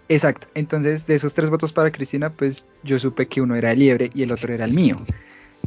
Exacto. 0.09 0.47
Entonces, 0.53 1.07
de 1.07 1.15
esos 1.15 1.33
tres 1.33 1.49
votos 1.49 1.73
para 1.73 1.91
Cristina, 1.91 2.29
pues 2.29 2.65
yo 2.83 2.99
supe 2.99 3.27
que 3.27 3.41
uno 3.41 3.55
era 3.55 3.71
el 3.71 3.79
liebre 3.79 4.11
y 4.13 4.23
el 4.23 4.31
otro 4.31 4.53
era 4.53 4.65
el 4.65 4.73
mío. 4.73 4.97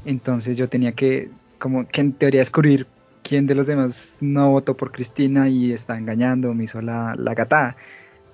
Entonces 0.04 0.56
yo 0.56 0.68
tenía 0.68 0.92
que, 0.92 1.30
como 1.58 1.86
que 1.88 2.00
en 2.00 2.12
teoría 2.12 2.40
descubrir 2.40 2.86
quién 3.22 3.46
de 3.46 3.54
los 3.54 3.66
demás 3.66 4.16
no 4.20 4.50
votó 4.50 4.76
por 4.76 4.92
Cristina 4.92 5.48
y 5.48 5.72
está 5.72 5.98
engañando, 5.98 6.54
me 6.54 6.64
hizo 6.64 6.80
la, 6.80 7.14
la 7.16 7.34
gatada. 7.34 7.76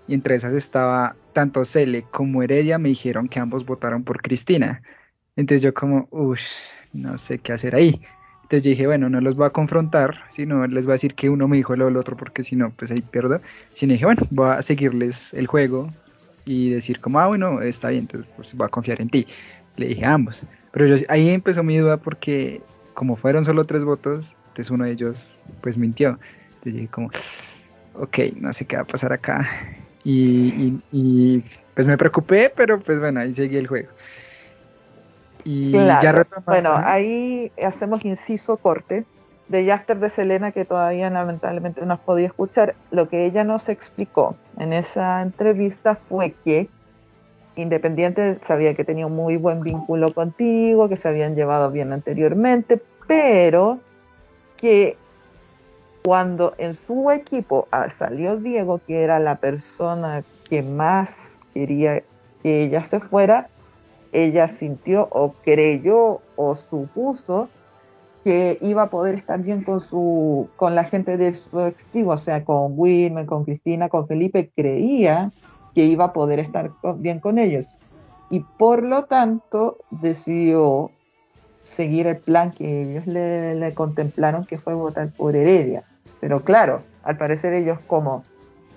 Y 0.07 0.15
entre 0.15 0.35
esas 0.35 0.53
estaba 0.55 1.17
tanto 1.33 1.65
Cele 1.65 2.05
como 2.11 2.43
Heredia, 2.43 2.79
me 2.79 2.91
dijeron 2.91 3.29
que 3.29 3.41
ambos 3.41 3.65
votaron 3.65 4.05
por 4.05 4.21
Cristina. 4.21 4.83
Entonces 5.37 5.63
yo 5.63 5.73
como, 5.73 6.09
uff, 6.11 6.41
no 6.93 7.17
sé 7.19 7.39
qué 7.39 7.53
hacer 7.53 7.75
ahí. 7.75 8.03
Entonces 8.53 8.71
dije, 8.71 8.87
bueno, 8.87 9.09
no 9.09 9.19
los 9.23 9.35
voy 9.35 9.47
a 9.47 9.51
confrontar, 9.51 10.25
sino 10.29 10.67
les 10.67 10.85
voy 10.85 10.93
a 10.93 10.97
decir 10.97 11.15
que 11.15 11.31
uno 11.31 11.49
me 11.49 11.57
dijo 11.57 11.75
lo 11.75 11.87
del 11.87 11.97
otro, 11.97 12.19
porque 12.19 12.43
si 12.43 12.55
no, 12.55 12.71
pues 12.77 12.91
ahí 12.91 13.01
pierdo. 13.01 13.41
Sino 13.73 13.95
dije, 13.95 14.05
bueno, 14.05 14.21
voy 14.29 14.51
a 14.51 14.61
seguirles 14.61 15.33
el 15.33 15.47
juego 15.47 15.91
y 16.45 16.69
decir 16.69 17.01
como, 17.01 17.19
ah, 17.19 17.29
bueno, 17.29 17.63
está 17.63 17.89
bien, 17.89 18.03
entonces 18.03 18.31
pues, 18.37 18.55
voy 18.55 18.67
a 18.67 18.69
confiar 18.69 19.01
en 19.01 19.09
ti. 19.09 19.27
Le 19.79 19.87
dije 19.87 20.05
a 20.05 20.13
ambos. 20.13 20.43
Pero 20.71 20.95
ahí 21.09 21.31
empezó 21.31 21.63
mi 21.63 21.79
duda 21.79 21.97
porque 21.97 22.61
como 22.93 23.17
fueron 23.17 23.47
solo 23.47 23.65
tres 23.65 23.85
votos, 23.85 24.35
entonces 24.49 24.71
uno 24.71 24.85
de 24.85 24.91
ellos 24.91 25.41
pues 25.63 25.79
mintió. 25.79 26.19
Entonces 26.57 26.75
dije 26.75 26.89
como, 26.89 27.11
ok, 27.95 28.19
no 28.37 28.53
sé 28.53 28.67
qué 28.67 28.77
va 28.77 28.83
a 28.83 28.87
pasar 28.87 29.15
acá. 29.15 29.49
Y, 30.05 30.79
y, 30.93 31.43
pues 31.73 31.87
me 31.87 31.97
preocupé, 31.97 32.53
pero 32.55 32.79
pues 32.79 33.01
bueno, 33.01 33.21
ahí 33.21 33.33
seguí 33.33 33.57
el 33.57 33.67
juego. 33.67 33.89
Y 35.45 35.73
ya 35.73 36.27
Bueno, 36.47 36.73
ahí 36.77 37.53
hacemos 37.63 38.05
inciso 38.05 38.57
corte. 38.57 39.05
de 39.49 39.65
Yaster 39.65 39.99
de 39.99 40.09
Selena, 40.09 40.53
que 40.53 40.65
todavía 40.65 41.11
lamentablemente 41.11 41.85
no 41.85 41.95
has 41.95 42.01
podido 42.01 42.27
escuchar, 42.27 42.75
lo 42.91 43.09
que 43.09 43.27
ella 43.27 43.45
nos 43.45 43.69
explicó 43.69 44.35
en 44.59 44.73
esa 44.73 45.21
entrevista 45.21 45.99
fue 46.09 46.35
que 46.45 46.71
Independiente 47.55 48.39
sabía 48.43 48.75
que 48.75 48.85
tenía 48.85 49.07
un 49.07 49.15
muy 49.15 49.37
buen 49.37 49.61
vínculo 49.61 50.15
contigo, 50.15 50.89
que 50.89 50.97
se 50.97 51.09
habían 51.09 51.35
llevado 51.35 51.71
bien 51.71 51.93
anteriormente, 51.93 52.81
pero 53.07 53.79
que 54.57 54.97
cuando 56.03 56.55
en 56.57 56.73
su 56.73 57.11
equipo 57.11 57.69
ah, 57.71 57.91
salió 57.91 58.37
Diego, 58.37 58.81
que 58.87 59.03
era 59.03 59.19
la 59.19 59.37
persona 59.37 60.25
que 60.49 60.63
más 60.63 61.41
quería 61.53 62.03
que 62.43 62.63
ella 62.63 62.83
se 62.83 63.01
fuera, 63.01 63.49
ella 64.13 64.49
sintió 64.49 65.09
o 65.11 65.33
creyó 65.45 66.21
o 66.37 66.55
supuso 66.55 67.49
que 68.25 68.59
iba 68.61 68.83
a 68.83 68.91
poder 68.91 69.17
estar 69.17 69.41
bien 69.41 69.65
con 69.65 69.81
su 69.81 70.49
con 70.57 70.75
la 70.75 70.85
gente 70.85 71.17
de 71.17 71.35
su 71.35 71.61
equipo, 71.61 72.11
o 72.11 72.19
sea, 72.19 72.45
con 72.45 72.75
Wilmer, 72.77 73.27
con 73.27 73.45
Cristina, 73.45 73.89
con 73.89 74.07
Felipe, 74.07 74.53
creía 74.55 75.33
que 75.75 75.85
iba 75.85 76.07
a 76.07 76.13
poder 76.13 76.39
estar 76.39 76.71
bien 76.99 77.19
con 77.19 77.39
ellos. 77.39 77.69
Y 78.31 78.41
por 78.41 78.83
lo 78.83 79.05
tanto 79.05 79.79
decidió 79.91 80.91
seguir 81.63 82.07
el 82.07 82.19
plan 82.19 82.51
que 82.51 82.83
ellos 82.83 83.07
le, 83.07 83.73
contemplaron, 83.75 84.45
que 84.45 84.59
fue 84.59 84.75
votar 84.75 85.11
por 85.13 85.37
Heredia. 85.37 85.85
Pero 86.21 86.43
claro, 86.43 86.83
al 87.03 87.17
parecer 87.17 87.53
ellos 87.53 87.79
como 87.87 88.25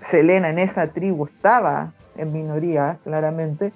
Selena 0.09 0.49
en 0.49 0.59
esa 0.59 0.87
tribu 0.87 1.25
estaba 1.25 1.93
en 2.17 2.31
minoría, 2.31 2.99
claramente, 3.03 3.73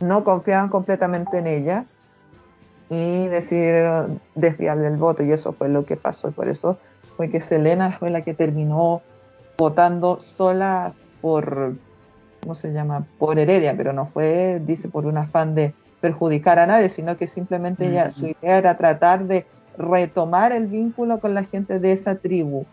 no 0.00 0.24
confiaban 0.24 0.68
completamente 0.68 1.38
en 1.38 1.46
ella 1.46 1.84
y 2.90 3.26
decidieron 3.26 4.20
desviarle 4.34 4.88
el 4.88 4.96
voto 4.96 5.22
y 5.22 5.32
eso 5.32 5.52
fue 5.52 5.68
lo 5.68 5.84
que 5.84 5.96
pasó 5.96 6.28
y 6.28 6.32
por 6.32 6.48
eso 6.48 6.78
fue 7.16 7.30
que 7.30 7.40
Selena 7.40 7.96
fue 7.98 8.10
la 8.10 8.22
que 8.22 8.34
terminó 8.34 9.02
votando 9.58 10.20
sola 10.20 10.94
por 11.20 11.74
¿cómo 12.40 12.54
se 12.54 12.72
llama? 12.72 13.04
Por 13.18 13.38
Heredia, 13.38 13.76
pero 13.76 13.92
no 13.92 14.06
fue, 14.06 14.60
dice, 14.64 14.88
por 14.88 15.06
un 15.06 15.18
afán 15.18 15.54
de 15.54 15.74
perjudicar 16.00 16.58
a 16.58 16.66
nadie, 16.66 16.88
sino 16.88 17.16
que 17.16 17.26
simplemente 17.26 17.88
ella, 17.88 18.10
su 18.10 18.26
idea 18.26 18.58
era 18.58 18.76
tratar 18.76 19.24
de 19.26 19.46
retomar 19.76 20.52
el 20.52 20.66
vínculo 20.66 21.20
con 21.20 21.34
la 21.34 21.44
gente 21.44 21.78
de 21.78 21.92
esa 21.92 22.14
tribu. 22.14 22.64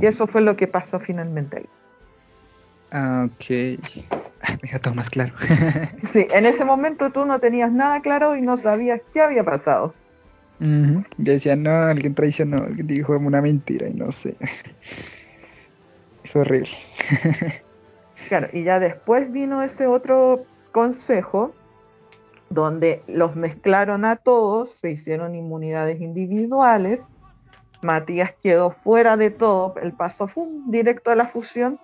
Y 0.00 0.06
eso 0.06 0.26
fue 0.26 0.42
lo 0.42 0.56
que 0.56 0.66
pasó 0.66 1.00
finalmente 1.00 1.58
ahí. 1.58 1.68
Ah, 2.90 3.26
ok. 3.26 4.21
Me 4.62 4.68
quedó 4.68 4.80
todo 4.80 4.94
más 4.94 5.10
claro. 5.10 5.34
sí, 6.12 6.26
en 6.30 6.46
ese 6.46 6.64
momento 6.64 7.10
tú 7.10 7.24
no 7.24 7.38
tenías 7.38 7.72
nada 7.72 8.00
claro 8.00 8.36
y 8.36 8.42
no 8.42 8.56
sabías 8.56 9.00
qué 9.12 9.20
había 9.20 9.44
pasado. 9.44 9.94
Yo 10.58 11.32
decía, 11.32 11.56
no, 11.56 11.72
alguien 11.72 12.14
traicionó, 12.14 12.58
alguien 12.58 12.86
dijo 12.86 13.16
una 13.16 13.42
mentira 13.42 13.88
y 13.88 13.94
no 13.94 14.12
sé. 14.12 14.36
Fue 16.24 16.42
horrible. 16.42 16.70
Claro, 18.28 18.48
y 18.52 18.62
ya 18.62 18.78
después 18.78 19.30
vino 19.30 19.62
ese 19.62 19.86
otro 19.86 20.46
consejo 20.70 21.52
donde 22.48 23.02
los 23.08 23.34
mezclaron 23.36 24.04
a 24.04 24.16
todos, 24.16 24.70
se 24.70 24.92
hicieron 24.92 25.34
inmunidades 25.34 26.00
individuales, 26.00 27.10
Matías 27.82 28.32
quedó 28.42 28.70
fuera 28.70 29.16
de 29.16 29.30
todo, 29.30 29.74
el 29.82 29.92
paso 29.92 30.28
fue 30.28 30.44
directo 30.66 31.10
a 31.10 31.16
la 31.16 31.26
fusión 31.26 31.78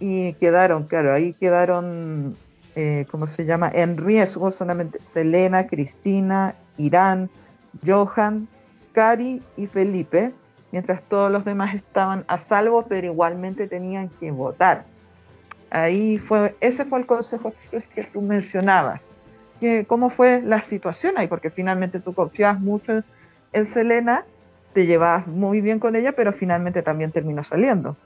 y 0.00 0.32
quedaron, 0.34 0.84
claro, 0.84 1.12
ahí 1.12 1.34
quedaron, 1.34 2.36
eh, 2.74 3.06
¿cómo 3.10 3.26
se 3.26 3.44
llama? 3.44 3.70
En 3.72 3.96
riesgo 3.96 4.50
solamente 4.50 4.98
Selena, 5.02 5.66
Cristina, 5.68 6.54
Irán, 6.78 7.30
Johan, 7.86 8.48
Cari 8.92 9.42
y 9.56 9.66
Felipe, 9.68 10.32
mientras 10.72 11.02
todos 11.02 11.30
los 11.30 11.44
demás 11.44 11.74
estaban 11.74 12.24
a 12.26 12.38
salvo, 12.38 12.86
pero 12.88 13.06
igualmente 13.06 13.68
tenían 13.68 14.08
que 14.18 14.32
votar 14.32 14.84
ahí 15.70 16.18
fue, 16.18 16.56
ese 16.60 16.84
fue 16.84 16.98
el 16.98 17.06
consejo 17.06 17.52
que 17.94 18.04
tú 18.04 18.20
mencionabas. 18.20 19.00
Que, 19.60 19.84
¿Cómo 19.86 20.10
fue 20.10 20.42
la 20.42 20.60
situación 20.60 21.14
ahí? 21.16 21.28
Porque 21.28 21.50
finalmente 21.50 22.00
tú 22.00 22.12
confiabas 22.12 22.60
mucho 22.60 23.02
en 23.52 23.66
Selena, 23.66 24.24
te 24.72 24.86
llevabas 24.86 25.26
muy 25.26 25.60
bien 25.60 25.78
con 25.78 25.96
ella, 25.96 26.12
pero 26.12 26.32
finalmente 26.32 26.82
también 26.82 27.12
terminó 27.12 27.44
saliendo. 27.44 27.96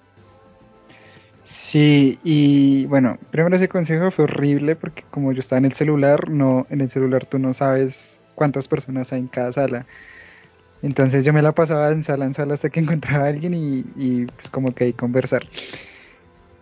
Sí, 1.46 2.20
y 2.22 2.87
bueno, 2.87 3.18
primero 3.30 3.54
ese 3.57 3.68
consejo 3.68 4.11
fue 4.11 4.24
horrible 4.24 4.76
porque 4.76 5.04
como 5.11 5.30
yo 5.33 5.40
estaba 5.40 5.59
en 5.59 5.66
el 5.66 5.72
celular, 5.74 6.30
no, 6.30 6.66
en 6.70 6.80
el 6.80 6.88
celular 6.90 7.26
tú 7.26 7.38
no 7.38 7.52
sabes 7.52 8.18
cuántas 8.35 8.66
personas 8.66 9.12
hay 9.12 9.20
en 9.20 9.28
cada 9.28 9.52
sala. 9.52 9.87
Entonces 10.83 11.24
yo 11.24 11.33
me 11.33 11.42
la 11.42 11.54
pasaba 11.54 11.90
en 11.92 12.02
sala 12.02 12.26
en 12.26 12.35
sala 12.35 12.54
hasta 12.54 12.70
que 12.70 12.80
encontraba 12.80 13.26
a 13.26 13.28
alguien 13.28 13.54
y, 13.54 13.92
y 13.96 14.26
pues 14.26 14.50
como 14.50 14.74
que 14.74 14.85
ahí 14.85 14.94
conversar. 14.94 15.48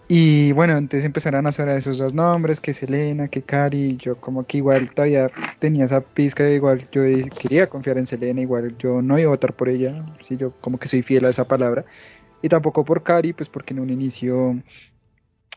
Y 0.09 0.53
bueno, 0.53 0.77
entonces 0.77 1.07
empezaron 1.07 1.47
a 1.47 1.53
sonar 1.53 1.79
esos 1.79 1.97
dos 1.97 2.13
nombres, 2.13 2.61
que 2.61 2.75
Selena, 2.75 3.29
que 3.29 3.45
Cari, 3.45 3.97
yo 3.97 4.21
como 4.21 4.47
que 4.47 4.59
igual 4.59 4.93
todavía 4.93 5.29
tenía 5.59 5.87
esa 5.87 6.03
pizca, 6.03 6.49
igual 6.51 6.87
yo 6.91 7.03
quería 7.39 7.69
confiar 7.71 7.97
en 7.97 8.07
Selena, 8.07 8.43
igual 8.43 8.77
yo 8.77 9.01
no 9.01 9.19
iba 9.19 9.29
a 9.29 9.31
votar 9.31 9.55
por 9.55 9.71
ella, 9.71 10.05
sí, 10.23 10.37
yo 10.37 10.53
como 10.61 10.79
que 10.79 10.89
soy 10.89 11.01
fiel 11.03 11.25
a 11.25 11.31
esa 11.31 11.47
palabra, 11.49 11.87
y 12.43 12.49
tampoco 12.49 12.85
por 12.85 13.03
Cari, 13.03 13.33
pues 13.33 13.49
porque 13.49 13.73
en 13.73 13.81
un 13.81 13.91
inicio 13.91 14.57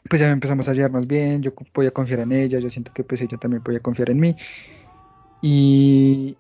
pues 0.08 0.22
ya 0.22 0.30
empezamos 0.30 0.68
a 0.70 0.74
llevarnos 0.74 1.08
bien, 1.08 1.42
yo 1.42 1.54
podía 1.54 1.92
confiar 1.92 2.20
en 2.20 2.32
ella, 2.32 2.60
yo 2.60 2.70
siento 2.70 2.94
que 2.94 3.04
pues 3.04 3.22
ella 3.22 3.38
también 3.38 3.64
podía 3.64 3.80
confiar 3.80 4.12
en 4.12 4.20
mí, 4.20 4.36
y, 5.42 6.38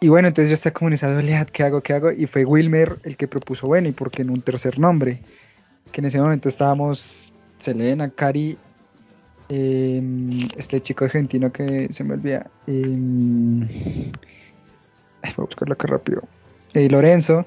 y 0.00 0.08
bueno, 0.08 0.28
entonces 0.28 0.48
yo 0.48 0.54
estaba 0.54 0.74
como 0.74 0.88
en 0.88 0.94
esa 0.94 1.12
dualidad, 1.12 1.48
¿qué 1.48 1.64
hago, 1.64 1.82
qué 1.82 1.92
hago? 1.92 2.12
Y 2.12 2.26
fue 2.26 2.44
Wilmer 2.44 3.00
el 3.04 3.16
que 3.16 3.28
propuso, 3.28 3.66
bueno, 3.66 3.88
¿y 3.88 3.92
por 3.92 4.10
qué 4.10 4.22
en 4.22 4.30
un 4.30 4.42
tercer 4.42 4.78
nombre? 4.78 5.20
Que 5.92 6.00
en 6.00 6.06
ese 6.06 6.20
momento 6.20 6.48
estábamos 6.48 7.32
Selena, 7.58 8.10
Cari, 8.10 8.56
em, 9.48 10.48
este 10.56 10.80
chico 10.80 11.04
argentino 11.04 11.52
que 11.52 11.88
se 11.92 12.04
me 12.04 12.14
olvida, 12.14 12.48
eh, 12.66 12.86
voy 15.22 15.32
a 15.36 15.40
buscarlo 15.42 15.74
acá 15.74 15.88
rápido, 15.88 16.22
eh, 16.74 16.88
Lorenzo 16.88 17.44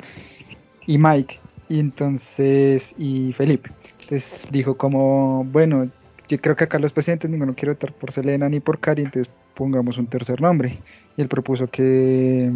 y 0.85 0.97
Mike, 0.97 1.39
y 1.69 1.79
entonces, 1.79 2.95
y 2.97 3.33
Felipe. 3.33 3.71
Entonces 4.01 4.47
dijo 4.51 4.77
como, 4.77 5.43
bueno, 5.45 5.89
yo 6.27 6.39
creo 6.39 6.55
que 6.55 6.65
acá 6.65 6.79
los 6.79 6.93
presidentes 6.93 7.29
ninguno 7.29 7.55
quiere 7.55 7.73
votar 7.73 7.93
por 7.93 8.11
Selena 8.11 8.49
ni 8.49 8.59
por 8.59 8.79
Cari, 8.79 9.03
entonces 9.03 9.31
pongamos 9.53 9.97
un 9.97 10.07
tercer 10.07 10.41
nombre. 10.41 10.79
Y 11.15 11.21
él 11.21 11.27
propuso 11.27 11.67
que 11.67 12.51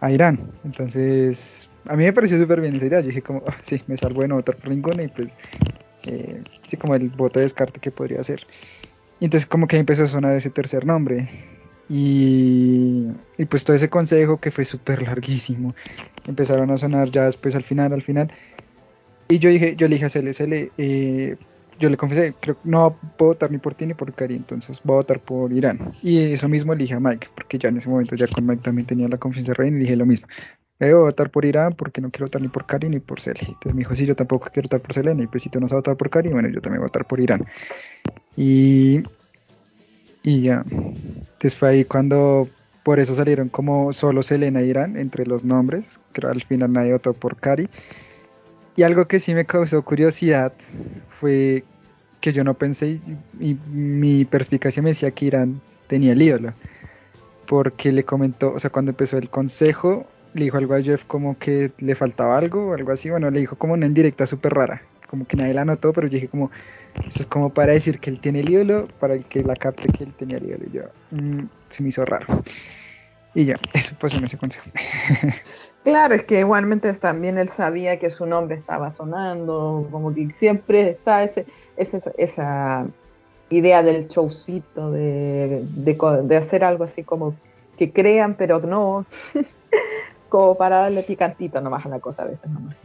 a 0.00 0.10
Irán. 0.10 0.40
Entonces, 0.64 1.70
a 1.86 1.96
mí 1.96 2.04
me 2.04 2.12
pareció 2.12 2.38
súper 2.38 2.60
bien 2.60 2.76
esa 2.76 2.86
idea. 2.86 3.00
Yo 3.00 3.08
dije 3.08 3.22
como, 3.22 3.42
ah, 3.46 3.56
sí, 3.62 3.82
me 3.86 3.96
salvo 3.96 4.22
de 4.22 4.28
no 4.28 4.36
votar 4.36 4.56
por 4.56 4.70
ninguna 4.70 5.02
y 5.02 5.08
pues 5.08 5.36
eh, 6.04 6.42
sí, 6.66 6.76
como 6.76 6.94
el 6.94 7.08
voto 7.10 7.38
de 7.38 7.44
descarte 7.44 7.80
que 7.80 7.90
podría 7.90 8.22
ser. 8.24 8.46
Y 9.20 9.26
entonces 9.26 9.48
como 9.48 9.66
que 9.66 9.76
empezó 9.76 10.04
a 10.04 10.08
sonar 10.08 10.34
ese 10.34 10.50
tercer 10.50 10.86
nombre. 10.86 11.28
Y, 11.90 13.08
y 13.36 13.44
pues 13.46 13.64
todo 13.64 13.74
ese 13.74 13.90
consejo 13.90 14.38
que 14.38 14.50
fue 14.50 14.64
súper 14.64 15.02
larguísimo, 15.02 15.74
empezaron 16.26 16.70
a 16.70 16.76
sonar 16.76 17.10
ya 17.10 17.24
después 17.24 17.54
al 17.54 17.64
final, 17.64 17.92
al 17.92 18.02
final. 18.02 18.32
Y 19.28 19.38
yo 19.38 19.50
dije, 19.50 19.74
yo 19.76 19.88
le 19.88 19.96
dije 19.96 20.06
a 20.06 20.10
CLSL, 20.10 20.70
eh, 20.78 21.36
yo 21.78 21.90
le 21.90 21.96
confesé, 21.96 22.34
creo 22.40 22.56
no 22.64 22.96
puedo 23.16 23.32
votar 23.32 23.50
ni 23.50 23.58
por 23.58 23.74
ti 23.74 23.86
ni 23.86 23.94
por 23.94 24.12
Cari, 24.12 24.36
entonces 24.36 24.80
voy 24.84 24.94
a 24.94 24.96
votar 24.98 25.20
por 25.20 25.52
Irán. 25.52 25.92
Y 26.02 26.32
eso 26.32 26.48
mismo 26.48 26.74
le 26.74 26.82
dije 26.82 26.94
a 26.94 27.00
Mike, 27.00 27.28
porque 27.34 27.58
ya 27.58 27.70
en 27.70 27.78
ese 27.78 27.88
momento 27.88 28.14
ya 28.14 28.26
con 28.28 28.46
Mike 28.46 28.62
también 28.62 28.86
tenía 28.86 29.08
la 29.08 29.18
confianza 29.18 29.54
Reina 29.54 29.78
y 29.78 29.80
dije 29.80 29.96
lo 29.96 30.06
mismo 30.06 30.26
debo 30.86 31.02
votar 31.02 31.30
por 31.30 31.44
Irán 31.44 31.74
porque 31.74 32.00
no 32.00 32.10
quiero 32.10 32.26
votar 32.26 32.40
ni 32.40 32.48
por 32.48 32.66
Cari 32.66 32.88
ni 32.88 33.00
por 33.00 33.20
Cele. 33.20 33.40
Entonces 33.40 33.74
me 33.74 33.80
dijo, 33.80 33.94
sí, 33.94 34.06
yo 34.06 34.16
tampoco 34.16 34.48
quiero 34.52 34.66
votar 34.66 34.80
por 34.80 34.94
Selena. 34.94 35.22
Y 35.22 35.26
pues 35.26 35.42
si 35.42 35.50
tú 35.50 35.60
no 35.60 35.64
vas 35.64 35.72
a 35.72 35.76
votar 35.76 35.96
por 35.96 36.10
Cari, 36.10 36.30
bueno, 36.30 36.48
yo 36.48 36.60
también 36.60 36.80
voy 36.80 36.86
a 36.86 36.90
votar 36.90 37.06
por 37.06 37.20
Irán. 37.20 37.46
Y, 38.36 39.02
y 40.22 40.42
ya. 40.42 40.64
Entonces 40.70 41.56
fue 41.56 41.68
ahí 41.70 41.84
cuando 41.84 42.48
por 42.82 42.98
eso 42.98 43.14
salieron 43.14 43.48
como 43.48 43.92
solo 43.92 44.22
Selena 44.22 44.60
e 44.60 44.66
Irán 44.66 44.96
entre 44.96 45.26
los 45.26 45.44
nombres. 45.44 46.00
Creo 46.12 46.30
al 46.30 46.42
final 46.42 46.72
nadie 46.72 46.92
votó 46.92 47.12
por 47.12 47.36
Cari. 47.36 47.68
Y 48.76 48.82
algo 48.82 49.06
que 49.06 49.20
sí 49.20 49.34
me 49.34 49.44
causó 49.44 49.82
curiosidad 49.82 50.52
fue 51.08 51.64
que 52.20 52.32
yo 52.32 52.44
no 52.44 52.54
pensé 52.54 53.00
y, 53.38 53.56
mi 53.70 54.24
perspicacia 54.24 54.82
me 54.82 54.90
decía 54.90 55.10
que 55.10 55.26
Irán 55.26 55.60
tenía 55.86 56.12
el 56.12 56.22
ídolo. 56.22 56.54
Porque 57.46 57.92
le 57.92 58.04
comentó, 58.04 58.52
o 58.52 58.58
sea, 58.58 58.70
cuando 58.70 58.92
empezó 58.92 59.18
el 59.18 59.28
consejo, 59.28 60.06
le 60.34 60.44
dijo 60.44 60.56
algo 60.56 60.74
a 60.74 60.82
Jeff 60.82 61.04
como 61.04 61.38
que 61.38 61.72
le 61.78 61.94
faltaba 61.94 62.38
algo 62.38 62.68
o 62.68 62.74
algo 62.74 62.92
así. 62.92 63.10
Bueno, 63.10 63.30
le 63.30 63.40
dijo 63.40 63.56
como 63.56 63.74
una 63.74 63.86
indirecta 63.86 64.26
súper 64.26 64.54
rara. 64.54 64.82
Como 65.10 65.26
que 65.26 65.36
nadie 65.36 65.54
la 65.54 65.64
notó, 65.64 65.92
pero 65.92 66.06
yo 66.06 66.14
dije 66.14 66.28
como, 66.28 66.52
eso 67.08 67.24
es 67.24 67.26
como 67.26 67.50
para 67.52 67.72
decir 67.72 67.98
que 67.98 68.10
él 68.10 68.20
tiene 68.20 68.40
el 68.40 68.48
ídolo, 68.48 68.86
para 69.00 69.18
que 69.18 69.42
la 69.42 69.56
capte 69.56 69.88
que 69.88 70.04
él 70.04 70.14
tenía 70.14 70.36
el 70.36 70.44
ídolo. 70.46 70.64
Y 70.66 70.70
yo, 70.70 70.82
mm, 71.10 71.48
se 71.68 71.82
me 71.82 71.88
hizo 71.88 72.04
raro. 72.04 72.26
Y 73.34 73.46
ya, 73.46 73.56
eso 73.74 73.96
pues 73.98 74.14
en 74.14 74.24
ese 74.24 74.38
consejo. 74.38 74.70
Claro, 75.82 76.14
es 76.14 76.26
que 76.26 76.40
igualmente 76.40 76.92
también 76.92 77.38
él 77.38 77.48
sabía 77.48 77.98
que 77.98 78.10
su 78.10 78.26
nombre 78.26 78.56
estaba 78.56 78.90
sonando, 78.90 79.88
como 79.90 80.14
que 80.14 80.28
siempre 80.28 80.90
está 80.90 81.22
ese, 81.22 81.46
esa 81.78 82.86
idea 83.48 83.82
del 83.82 84.06
showcito, 84.06 84.90
de, 84.90 85.64
de, 85.70 86.22
de 86.24 86.36
hacer 86.36 86.64
algo 86.64 86.84
así 86.84 87.02
como 87.02 87.34
que 87.78 87.94
crean, 87.94 88.34
pero 88.34 88.60
no. 88.60 89.06
como 90.28 90.54
para 90.56 90.76
darle 90.76 91.02
picantito 91.02 91.60
nomás 91.62 91.84
a 91.86 91.88
la 91.88 91.98
cosa 91.98 92.22
a 92.22 92.26
veces 92.26 92.50
nomás. 92.50 92.76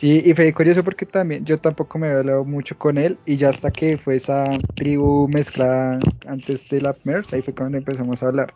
Sí, 0.00 0.22
y 0.24 0.32
fue 0.32 0.50
curioso 0.54 0.82
porque 0.82 1.04
también 1.04 1.44
yo 1.44 1.58
tampoco 1.58 1.98
me 1.98 2.06
había 2.06 2.20
hablado 2.20 2.46
mucho 2.46 2.74
con 2.78 2.96
él 2.96 3.18
y 3.26 3.36
ya 3.36 3.50
hasta 3.50 3.70
que 3.70 3.98
fue 3.98 4.16
esa 4.16 4.46
tribu 4.74 5.28
mezclada 5.28 5.98
antes 6.26 6.66
de 6.70 6.80
la 6.80 6.96
MERS, 7.04 7.34
ahí 7.34 7.42
fue 7.42 7.54
cuando 7.54 7.76
empezamos 7.76 8.22
a 8.22 8.28
hablar. 8.28 8.54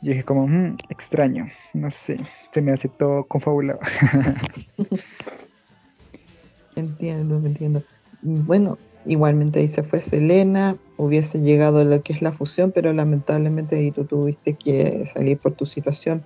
Yo 0.00 0.12
dije 0.12 0.24
como, 0.24 0.48
mmm, 0.48 0.78
extraño, 0.88 1.46
no 1.74 1.90
sé, 1.90 2.18
se 2.52 2.62
me 2.62 2.72
hace 2.72 2.88
todo 2.88 3.24
confabulado. 3.24 3.80
entiendo, 6.74 7.36
entiendo. 7.44 7.82
Bueno, 8.22 8.78
igualmente 9.04 9.60
ahí 9.60 9.68
se 9.68 9.82
fue 9.82 10.00
Selena, 10.00 10.78
hubiese 10.96 11.42
llegado 11.42 11.84
lo 11.84 12.00
que 12.00 12.14
es 12.14 12.22
la 12.22 12.32
fusión, 12.32 12.72
pero 12.72 12.94
lamentablemente 12.94 13.76
ahí 13.76 13.90
tú 13.90 14.06
tuviste 14.06 14.54
que 14.54 15.04
salir 15.04 15.36
por 15.36 15.52
tu 15.52 15.66
situación. 15.66 16.22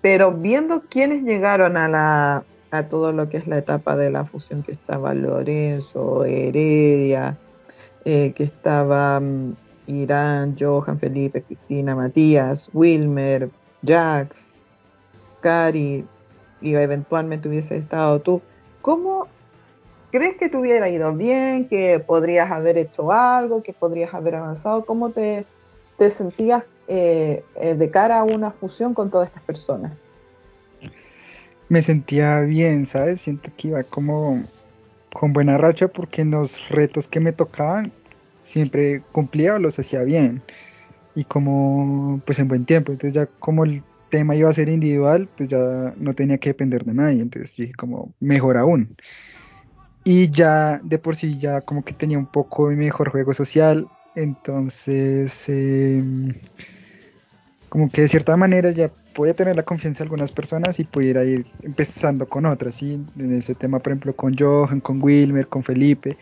Pero 0.00 0.30
viendo 0.30 0.84
quiénes 0.88 1.24
llegaron 1.24 1.76
a 1.76 1.88
la 1.88 2.44
a 2.72 2.88
todo 2.88 3.12
lo 3.12 3.28
que 3.28 3.36
es 3.36 3.46
la 3.46 3.58
etapa 3.58 3.96
de 3.96 4.10
la 4.10 4.24
fusión 4.24 4.62
que 4.62 4.72
estaba 4.72 5.12
Lorenzo, 5.12 6.24
Heredia, 6.24 7.36
eh, 8.06 8.32
que 8.32 8.44
estaba 8.44 9.20
mm, 9.20 9.54
Irán, 9.88 10.56
Johan, 10.58 10.98
Felipe, 10.98 11.42
Cristina, 11.42 11.94
Matías, 11.94 12.70
Wilmer, 12.72 13.50
Jax, 13.86 14.54
Cari, 15.42 16.06
y 16.62 16.74
eventualmente 16.74 17.46
hubiese 17.46 17.76
estado 17.76 18.20
tú. 18.20 18.40
¿Cómo 18.80 19.26
crees 20.10 20.38
que 20.38 20.48
te 20.48 20.56
hubiera 20.56 20.88
ido 20.88 21.14
bien? 21.14 21.68
¿Que 21.68 21.98
podrías 22.00 22.50
haber 22.50 22.78
hecho 22.78 23.12
algo? 23.12 23.62
¿Que 23.62 23.74
podrías 23.74 24.14
haber 24.14 24.36
avanzado? 24.36 24.86
¿Cómo 24.86 25.10
te, 25.10 25.44
te 25.98 26.08
sentías 26.08 26.64
eh, 26.88 27.44
eh, 27.56 27.74
de 27.74 27.90
cara 27.90 28.20
a 28.20 28.24
una 28.24 28.50
fusión 28.50 28.94
con 28.94 29.10
todas 29.10 29.28
estas 29.28 29.42
personas? 29.42 29.92
Me 31.72 31.80
sentía 31.82 32.40
bien, 32.42 32.84
¿sabes? 32.86 33.22
Siento 33.22 33.50
que 33.56 33.68
iba 33.68 33.82
como 33.84 34.44
con 35.14 35.32
buena 35.32 35.56
racha 35.58 35.88
porque 35.88 36.20
en 36.22 36.32
los 36.32 36.68
retos 36.68 37.08
que 37.08 37.18
me 37.20 37.32
tocaban 37.32 37.92
siempre 38.42 39.02
cumplía 39.12 39.54
o 39.54 39.58
los 39.58 39.78
hacía 39.78 40.02
bien 40.02 40.42
y 41.14 41.24
como 41.24 42.20
pues 42.26 42.38
en 42.40 42.48
buen 42.48 42.66
tiempo. 42.66 42.92
Entonces 42.92 43.14
ya 43.14 43.26
como 43.38 43.64
el 43.64 43.84
tema 44.10 44.36
iba 44.36 44.50
a 44.50 44.52
ser 44.52 44.68
individual, 44.68 45.30
pues 45.34 45.48
ya 45.48 45.94
no 45.96 46.12
tenía 46.14 46.38
que 46.38 46.50
depender 46.50 46.84
de 46.84 46.94
nadie. 46.94 47.22
Entonces 47.22 47.56
dije 47.56 47.72
como 47.74 48.14
mejor 48.20 48.58
aún. 48.58 48.94
Y 50.04 50.30
ya 50.30 50.78
de 50.84 50.98
por 50.98 51.16
sí 51.16 51.38
ya 51.38 51.62
como 51.62 51.84
que 51.84 51.94
tenía 51.94 52.18
un 52.18 52.26
poco 52.26 52.68
mejor 52.70 53.10
juego 53.10 53.32
social. 53.32 53.90
Entonces 54.14 55.48
em, 55.48 56.34
como 57.72 57.88
que 57.88 58.02
de 58.02 58.08
cierta 58.08 58.36
manera 58.36 58.70
ya 58.70 58.90
podía 59.14 59.32
tener 59.32 59.56
la 59.56 59.62
confianza 59.62 60.00
de 60.00 60.02
algunas 60.04 60.30
personas 60.30 60.78
y 60.78 60.84
pudiera 60.84 61.24
ir 61.24 61.46
empezando 61.62 62.28
con 62.28 62.44
otras, 62.44 62.74
¿sí? 62.74 63.02
En 63.18 63.34
ese 63.34 63.54
tema, 63.54 63.78
por 63.78 63.92
ejemplo, 63.92 64.14
con 64.14 64.36
Johan, 64.36 64.80
con 64.80 65.02
Wilmer, 65.02 65.46
con 65.46 65.64
Felipe, 65.64 66.18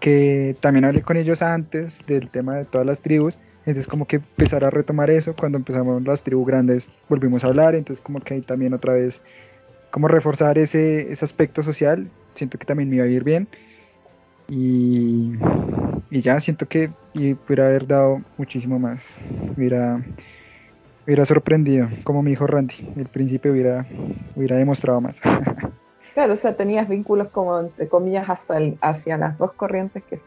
que 0.00 0.56
también 0.58 0.86
hablé 0.86 1.02
con 1.02 1.18
ellos 1.18 1.42
antes 1.42 2.06
del 2.06 2.30
tema 2.30 2.56
de 2.56 2.64
todas 2.64 2.86
las 2.86 3.02
tribus, 3.02 3.38
entonces 3.66 3.86
como 3.86 4.06
que 4.06 4.16
empezar 4.16 4.64
a 4.64 4.70
retomar 4.70 5.10
eso, 5.10 5.36
cuando 5.36 5.58
empezamos 5.58 6.02
las 6.02 6.22
tribus 6.22 6.46
grandes 6.46 6.90
volvimos 7.10 7.44
a 7.44 7.48
hablar, 7.48 7.74
entonces 7.74 8.02
como 8.02 8.20
que 8.20 8.32
ahí 8.32 8.40
también 8.40 8.72
otra 8.72 8.94
vez, 8.94 9.22
como 9.90 10.08
reforzar 10.08 10.56
ese, 10.56 11.12
ese 11.12 11.26
aspecto 11.26 11.62
social, 11.62 12.08
siento 12.34 12.56
que 12.56 12.64
también 12.64 12.88
me 12.88 12.96
iba 12.96 13.04
a 13.04 13.08
ir 13.08 13.22
bien. 13.22 13.48
Y, 14.48 15.34
y 16.10 16.22
ya 16.22 16.40
siento 16.40 16.66
que 16.66 16.88
y 17.12 17.34
pudiera 17.34 17.66
haber 17.66 17.86
dado 17.86 18.22
muchísimo 18.38 18.78
más. 18.78 19.28
Hubiera, 19.54 20.00
hubiera 21.06 21.24
sorprendido, 21.24 21.88
como 22.04 22.22
mi 22.22 22.32
hijo 22.32 22.46
Randy. 22.46 22.92
El 22.96 23.06
príncipe 23.06 23.50
hubiera, 23.50 23.86
hubiera 24.34 24.56
demostrado 24.56 25.00
más. 25.00 25.20
Claro, 26.14 26.32
o 26.32 26.36
sea, 26.36 26.56
tenías 26.56 26.88
vínculos 26.88 27.28
como, 27.28 27.60
entre 27.60 27.88
comillas, 27.88 28.26
hacia, 28.26 29.18
las 29.18 29.36
dos 29.36 29.52
corrientes 29.52 30.02
que, 30.02 30.18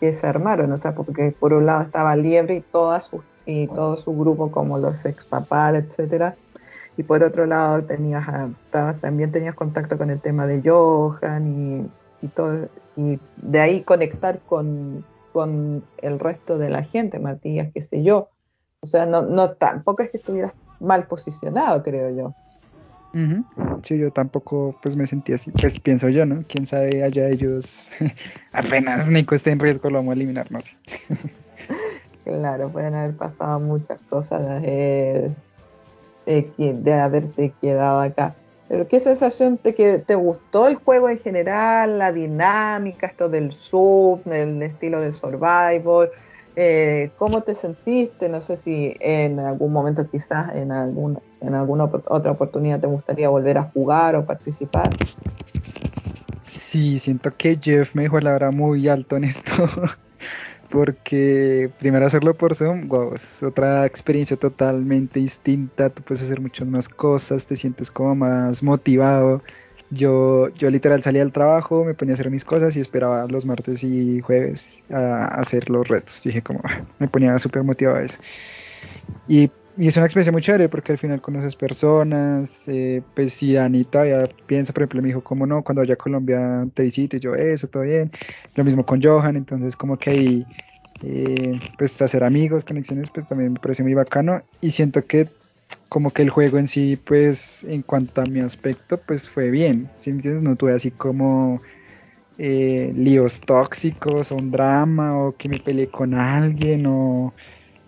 que 0.00 0.12
se 0.12 0.26
armaron, 0.26 0.72
o 0.72 0.76
sea, 0.76 0.96
porque 0.96 1.32
por 1.38 1.52
un 1.52 1.66
lado 1.66 1.82
estaba 1.82 2.16
Liebre 2.16 2.56
y, 2.56 2.60
toda 2.62 3.00
su, 3.00 3.22
y 3.44 3.68
todo 3.68 3.96
su 3.96 4.12
grupo, 4.18 4.50
como 4.50 4.76
los 4.76 5.04
ex 5.04 5.24
papal, 5.24 5.76
etcétera, 5.76 6.34
y 6.96 7.04
por 7.04 7.22
otro 7.22 7.46
lado 7.46 7.84
tenías, 7.84 8.26
también 9.00 9.30
tenías 9.30 9.54
contacto 9.54 9.96
con 9.96 10.10
el 10.10 10.20
tema 10.20 10.48
de 10.48 10.68
Johan 10.68 11.46
y, 11.46 12.26
y 12.26 12.28
todo, 12.28 12.68
y 12.96 13.20
de 13.36 13.60
ahí 13.60 13.82
conectar 13.82 14.40
con, 14.40 15.04
con 15.32 15.84
el 15.98 16.18
resto 16.18 16.58
de 16.58 16.70
la 16.70 16.82
gente, 16.82 17.20
Matías, 17.20 17.68
qué 17.72 17.82
sé 17.82 18.02
yo, 18.02 18.30
o 18.86 18.88
sea, 18.88 19.04
no, 19.04 19.22
no 19.22 19.50
tampoco 19.50 20.04
es 20.04 20.10
que 20.10 20.18
estuvieras 20.18 20.52
mal 20.78 21.06
posicionado, 21.08 21.82
creo 21.82 22.10
yo. 22.10 22.32
Sí, 23.82 23.96
yo 23.96 24.10
tampoco 24.10 24.76
pues 24.82 24.94
me 24.94 25.06
sentí 25.06 25.32
así, 25.32 25.50
pues 25.50 25.78
pienso 25.78 26.10
yo, 26.10 26.26
¿no? 26.26 26.44
Quién 26.48 26.66
sabe 26.66 27.02
allá 27.02 27.28
ellos 27.28 27.88
apenas 28.52 29.08
Nico 29.08 29.34
esté 29.34 29.52
en 29.52 29.58
riesgo 29.58 29.88
lo 29.88 29.98
vamos 29.98 30.12
a 30.12 30.16
eliminar, 30.16 30.52
no 30.52 30.60
sé. 30.60 30.76
claro, 32.24 32.68
pueden 32.68 32.94
haber 32.94 33.16
pasado 33.16 33.58
muchas 33.58 33.98
cosas 34.10 34.60
de, 34.60 35.32
de, 36.26 36.92
haberte 36.92 37.54
quedado 37.62 38.00
acá. 38.00 38.34
Pero 38.68 38.86
qué 38.86 39.00
sensación 39.00 39.56
te, 39.56 39.74
que 39.74 39.98
te 39.98 40.14
gustó 40.14 40.68
el 40.68 40.74
juego 40.74 41.08
en 41.08 41.18
general, 41.18 41.98
la 41.98 42.12
dinámica, 42.12 43.06
esto 43.06 43.30
del 43.30 43.52
sub, 43.52 44.20
el 44.30 44.62
estilo 44.62 45.00
de 45.00 45.12
survival, 45.12 46.10
eh, 46.56 47.10
¿Cómo 47.18 47.42
te 47.42 47.54
sentiste? 47.54 48.28
No 48.28 48.40
sé 48.40 48.56
si 48.56 48.96
en 49.00 49.38
algún 49.38 49.72
momento 49.72 50.08
quizás 50.10 50.54
en, 50.56 50.72
algún, 50.72 51.18
en 51.42 51.54
alguna 51.54 51.84
otra 51.84 52.32
oportunidad 52.32 52.80
te 52.80 52.86
gustaría 52.86 53.28
volver 53.28 53.58
a 53.58 53.64
jugar 53.64 54.16
o 54.16 54.24
participar. 54.24 54.90
Sí, 56.48 56.98
siento 56.98 57.34
que 57.36 57.58
Jeff 57.62 57.94
me 57.94 58.04
dejó 58.04 58.20
la 58.20 58.34
hora 58.34 58.50
muy 58.50 58.88
alto 58.88 59.16
en 59.16 59.24
esto. 59.24 59.52
porque 60.70 61.70
primero 61.78 62.06
hacerlo 62.06 62.34
por 62.34 62.54
Zoom, 62.54 62.88
wow, 62.88 63.14
es 63.14 63.42
otra 63.42 63.86
experiencia 63.86 64.36
totalmente 64.36 65.20
distinta, 65.20 65.90
tú 65.90 66.02
puedes 66.02 66.24
hacer 66.24 66.40
muchas 66.40 66.66
más 66.66 66.88
cosas, 66.88 67.46
te 67.46 67.56
sientes 67.56 67.90
como 67.90 68.14
más 68.14 68.62
motivado, 68.62 69.42
yo, 69.90 70.48
yo 70.54 70.70
literal 70.70 71.02
salía 71.02 71.22
al 71.22 71.32
trabajo, 71.32 71.84
me 71.84 71.94
ponía 71.94 72.12
a 72.12 72.14
hacer 72.14 72.30
mis 72.30 72.44
cosas 72.44 72.76
y 72.76 72.80
esperaba 72.80 73.26
los 73.28 73.44
martes 73.44 73.84
y 73.84 74.20
jueves 74.20 74.82
a, 74.90 75.26
hacer 75.26 75.70
los 75.70 75.86
retos. 75.88 76.22
Dije 76.24 76.42
como, 76.42 76.60
ah, 76.64 76.82
me 76.98 77.08
ponía 77.08 77.38
súper 77.38 77.62
motivado 77.62 77.98
a 77.98 78.02
eso. 78.02 78.18
Y, 79.28 79.50
es 79.78 79.94
una 79.98 80.06
experiencia 80.06 80.32
muy 80.32 80.40
chévere 80.40 80.70
porque 80.70 80.92
al 80.92 80.98
final 80.98 81.20
conoces 81.20 81.54
personas, 81.54 82.64
eh, 82.66 83.02
pues 83.14 83.34
si 83.34 83.52
Dani 83.52 83.84
todavía 83.84 84.26
piensa, 84.46 84.72
por 84.72 84.82
ejemplo, 84.82 85.02
me 85.02 85.08
dijo, 85.08 85.22
¿cómo 85.22 85.46
no? 85.46 85.62
Cuando 85.62 85.82
vaya 85.82 85.92
a 85.92 85.98
Colombia 85.98 86.66
te 86.72 86.84
visite, 86.84 87.18
y 87.18 87.20
yo, 87.20 87.34
eso, 87.34 87.68
todo 87.68 87.82
bien. 87.82 88.10
Lo 88.54 88.64
mismo 88.64 88.86
con 88.86 89.02
Johan, 89.02 89.36
entonces 89.36 89.76
como 89.76 89.98
que 89.98 90.10
ahí, 90.10 90.46
eh, 91.02 91.60
pues 91.76 92.00
hacer 92.00 92.24
amigos, 92.24 92.64
conexiones, 92.64 93.10
pues 93.10 93.26
también 93.26 93.52
me 93.52 93.60
parece 93.60 93.82
muy 93.82 93.92
bacano 93.92 94.42
y 94.62 94.70
siento 94.70 95.04
que 95.04 95.28
como 95.88 96.12
que 96.12 96.22
el 96.22 96.30
juego 96.30 96.58
en 96.58 96.68
sí, 96.68 96.96
pues 96.96 97.64
en 97.64 97.82
cuanto 97.82 98.20
a 98.22 98.26
mi 98.26 98.40
aspecto, 98.40 99.02
pues 99.04 99.28
fue 99.30 99.50
bien, 99.50 99.94
¿sí 99.98 100.10
me 100.10 100.16
entiendes? 100.16 100.42
No 100.42 100.56
tuve 100.56 100.74
así 100.74 100.92
como 100.92 101.62
eh, 102.38 102.92
líos 102.94 103.44
tóxicos 103.44 104.32
o 104.32 104.36
un 104.36 104.50
drama 104.50 105.18
o 105.18 105.36
que 105.36 105.48
me 105.48 105.60
peleé 105.60 105.90
con 105.90 106.14
alguien 106.14 106.86
o, 106.86 107.34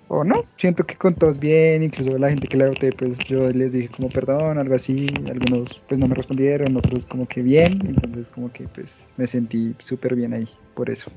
o 0.09 0.25
no, 0.25 0.51
siento 0.57 0.87
que 0.87 0.97
con 0.99 1.17
todos 1.17 1.38
bien, 1.38 1.83
incluso 1.83 2.19
la 2.19 2.31
gente 2.31 2.49
que 2.49 2.57
le 2.59 2.69
voté, 2.69 2.93
pues 2.93 3.25
yo 3.25 3.51
les 3.51 3.73
dije 3.73 3.91
como 3.91 4.12
perdón, 4.12 4.59
algo 4.59 4.75
así, 4.75 5.25
algunos 5.31 5.83
pues 5.88 5.99
no 6.01 6.09
me 6.09 6.14
respondieron, 6.17 6.77
otros 6.77 7.07
como 7.07 7.29
que 7.29 7.43
bien, 7.43 7.87
entonces 7.87 8.29
como 8.31 8.53
que 8.53 8.69
pues 8.69 9.12
me 9.17 9.27
sentí 9.27 9.77
súper 9.81 10.14
bien 10.17 10.35
ahí, 10.35 10.49
por 10.75 10.91
eso. 10.91 11.12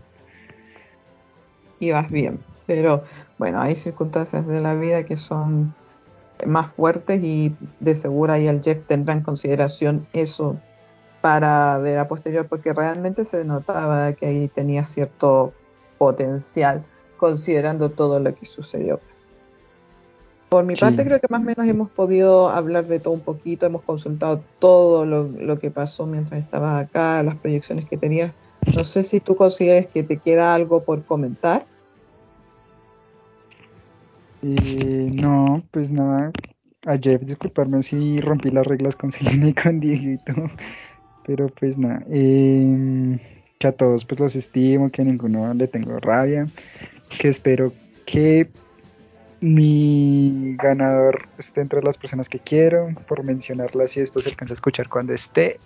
Ibas 1.79 2.09
bien, 2.11 2.47
pero 2.65 3.03
bueno, 3.37 3.59
hay 3.61 3.75
circunstancias 3.75 4.45
de 4.47 4.61
la 4.61 4.75
vida 4.75 5.03
que 5.05 5.17
son 5.17 5.75
más 6.45 6.71
fuertes 6.73 7.21
y 7.23 7.55
de 7.79 7.95
seguro 7.95 8.33
ahí 8.33 8.47
el 8.47 8.61
Jeff 8.61 8.85
tendrá 8.87 9.13
en 9.13 9.21
consideración 9.21 10.07
eso 10.13 10.57
para 11.21 11.77
ver 11.77 11.99
a 11.99 12.07
posterior 12.07 12.47
porque 12.47 12.73
realmente 12.73 13.25
se 13.25 13.45
notaba 13.45 14.13
que 14.13 14.25
ahí 14.25 14.47
tenía 14.47 14.83
cierto 14.83 15.53
potencial 15.97 16.83
considerando 17.17 17.89
todo 17.89 18.19
lo 18.19 18.33
que 18.33 18.45
sucedió. 18.45 18.99
Por 20.49 20.65
mi 20.65 20.75
parte 20.75 21.05
creo 21.05 21.21
que 21.21 21.27
más 21.29 21.41
o 21.41 21.45
menos 21.45 21.65
hemos 21.65 21.89
podido 21.89 22.49
hablar 22.49 22.87
de 22.87 22.99
todo 22.99 23.13
un 23.13 23.21
poquito, 23.21 23.65
hemos 23.65 23.83
consultado 23.83 24.41
todo 24.59 25.05
lo, 25.05 25.23
lo 25.23 25.59
que 25.59 25.71
pasó 25.71 26.05
mientras 26.05 26.41
estabas 26.41 26.83
acá, 26.83 27.23
las 27.23 27.37
proyecciones 27.37 27.87
que 27.87 27.95
tenías. 27.95 28.33
No 28.75 28.83
sé 28.83 29.03
si 29.03 29.21
tú 29.21 29.35
consideres 29.35 29.87
que 29.87 30.03
te 30.03 30.17
queda 30.17 30.53
algo 30.53 30.83
por 30.83 31.05
comentar. 31.05 31.65
Eh, 34.43 35.11
no, 35.13 35.63
pues 35.71 35.91
nada. 35.91 36.31
A 36.85 36.97
Jeff, 36.97 37.21
disculparme 37.21 37.83
si 37.83 38.17
rompí 38.17 38.49
las 38.49 38.65
reglas 38.65 38.95
con 38.95 39.11
Selena 39.11 39.49
y 39.49 39.53
con 39.53 39.79
Dieguito. 39.79 40.33
Pero 41.25 41.49
pues 41.49 41.77
nada. 41.77 42.03
Em, 42.09 43.19
que 43.59 43.67
a 43.67 43.71
todos 43.71 44.05
pues 44.05 44.19
los 44.19 44.35
estimo, 44.35 44.89
que 44.89 45.03
a 45.03 45.05
ninguno 45.05 45.53
le 45.53 45.67
tengo 45.67 45.99
rabia. 45.99 46.47
Que 47.19 47.27
espero 47.27 47.73
que 48.05 48.49
mi 49.41 50.55
ganador 50.57 51.27
está 51.37 51.61
entre 51.61 51.81
las 51.81 51.97
personas 51.97 52.29
que 52.29 52.39
quiero, 52.39 52.89
por 53.07 53.23
mencionarla 53.23 53.87
si 53.87 53.99
esto 53.99 54.21
se 54.21 54.29
alcanza 54.29 54.53
a 54.53 54.55
escuchar 54.55 54.87
cuando 54.87 55.13
esté. 55.13 55.59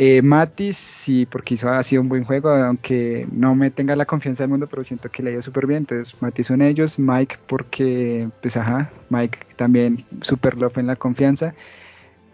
Eh, 0.00 0.22
Matis, 0.22 0.76
sí, 0.76 1.26
porque 1.26 1.54
hizo, 1.54 1.68
ha 1.70 1.82
sido 1.82 2.02
un 2.02 2.08
buen 2.08 2.22
juego, 2.22 2.50
aunque 2.50 3.26
no 3.32 3.56
me 3.56 3.72
tenga 3.72 3.96
la 3.96 4.06
confianza 4.06 4.44
del 4.44 4.50
mundo, 4.50 4.68
pero 4.68 4.84
siento 4.84 5.10
que 5.10 5.24
le 5.24 5.30
ha 5.30 5.32
ido 5.32 5.42
súper 5.42 5.66
bien. 5.66 5.78
Entonces, 5.78 6.22
Matis 6.22 6.46
son 6.46 6.62
ellos. 6.62 7.00
Mike, 7.00 7.36
porque, 7.48 8.28
pues, 8.40 8.56
ajá, 8.56 8.92
Mike 9.10 9.38
también 9.56 10.04
súper 10.22 10.56
love 10.56 10.78
en 10.78 10.86
la 10.86 10.94
confianza. 10.94 11.52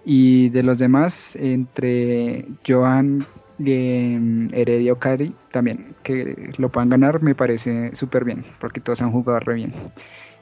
Y 0.05 0.50
de 0.50 0.62
los 0.62 0.79
demás, 0.79 1.37
entre 1.37 2.46
Joan, 2.68 3.27
eh, 3.64 4.48
Heredia 4.53 4.94
Cari, 4.96 5.35
también, 5.50 5.94
que 6.03 6.53
lo 6.59 6.68
puedan 6.70 6.90
ganar, 6.90 7.22
me 7.22 7.35
parece 7.35 7.94
súper 7.94 8.24
bien, 8.24 8.44
porque 8.61 8.81
todos 8.81 9.00
han 9.00 9.11
jugado 9.11 9.40
re 9.40 9.55
bien. 9.55 9.72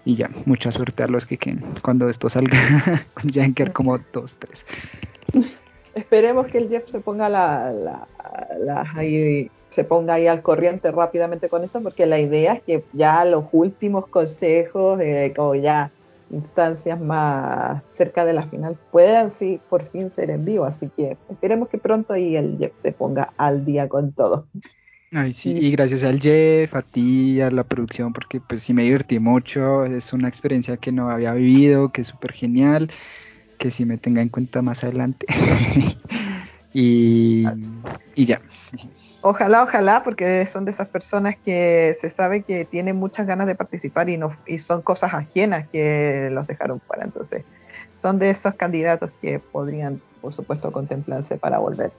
Y 0.04 0.16
ya, 0.16 0.28
mucha 0.46 0.72
suerte 0.72 1.04
a 1.04 1.06
los 1.08 1.26
que 1.26 1.38
queden 1.38 1.62
cuando 1.82 2.08
esto 2.08 2.28
salga, 2.28 2.58
ya 3.24 3.48
quedar 3.52 3.72
como 3.72 3.98
dos, 4.12 4.38
tres. 4.40 4.66
Esperemos 5.94 6.46
que 6.46 6.58
el 6.58 6.68
Jeff 6.68 6.88
se 6.88 7.00
ponga 7.00 7.28
la, 7.28 7.72
la, 8.58 8.92
ahí, 8.94 9.50
se 9.68 9.84
ponga 9.84 10.14
ahí 10.14 10.26
al 10.26 10.42
corriente 10.42 10.90
rápidamente 10.90 11.48
con 11.48 11.64
esto, 11.64 11.82
porque 11.82 12.06
la 12.06 12.18
idea 12.18 12.54
es 12.54 12.62
que 12.62 12.84
ya 12.92 13.24
los 13.24 13.44
últimos 13.52 14.06
consejos, 14.06 15.00
eh, 15.00 15.32
como 15.36 15.54
ya 15.54 15.90
instancias 16.30 16.98
más 16.98 17.82
cerca 17.90 18.24
de 18.24 18.32
la 18.32 18.46
final, 18.46 18.78
puedan 18.90 19.30
sí 19.30 19.60
por 19.68 19.82
fin 19.90 20.08
ser 20.08 20.30
en 20.30 20.44
vivo. 20.46 20.64
Así 20.64 20.90
que 20.96 21.18
esperemos 21.30 21.68
que 21.68 21.76
pronto 21.76 22.14
ahí 22.14 22.36
el 22.36 22.56
Jeff 22.58 22.72
se 22.82 22.92
ponga 22.92 23.34
al 23.36 23.64
día 23.66 23.88
con 23.88 24.12
todo. 24.12 24.46
Ay, 25.14 25.34
sí, 25.34 25.50
y 25.50 25.70
gracias 25.72 26.04
al 26.04 26.20
Jeff, 26.20 26.74
a 26.74 26.80
ti, 26.80 27.42
a 27.42 27.50
la 27.50 27.64
producción, 27.64 28.14
porque 28.14 28.40
pues 28.40 28.62
sí 28.62 28.72
me 28.72 28.84
divertí 28.84 29.18
mucho, 29.18 29.84
es 29.84 30.14
una 30.14 30.26
experiencia 30.26 30.78
que 30.78 30.90
no 30.90 31.10
había 31.10 31.34
vivido, 31.34 31.90
que 31.90 32.00
es 32.00 32.06
súper 32.06 32.32
genial 32.32 32.90
que 33.58 33.70
si 33.70 33.84
me 33.84 33.98
tenga 33.98 34.22
en 34.22 34.28
cuenta 34.28 34.62
más 34.62 34.84
adelante. 34.84 35.26
y, 36.72 37.44
ya. 38.16 38.40
Ojalá, 39.20 39.62
ojalá, 39.62 40.02
porque 40.02 40.46
son 40.46 40.64
de 40.64 40.72
esas 40.72 40.88
personas 40.88 41.36
que 41.36 41.96
se 42.00 42.10
sabe 42.10 42.42
que 42.42 42.64
tienen 42.64 42.96
muchas 42.96 43.26
ganas 43.26 43.46
de 43.46 43.54
participar 43.54 44.08
y, 44.10 44.16
no, 44.16 44.36
y 44.46 44.58
son 44.58 44.82
cosas 44.82 45.14
ajenas 45.14 45.68
que 45.68 46.28
los 46.32 46.46
dejaron 46.46 46.80
fuera. 46.80 47.04
Entonces, 47.04 47.44
son 47.96 48.18
de 48.18 48.30
esos 48.30 48.54
candidatos 48.56 49.10
que 49.20 49.38
podrían, 49.38 50.00
por 50.20 50.32
supuesto, 50.32 50.72
contemplarse 50.72 51.36
para 51.36 51.58
volver. 51.58 51.92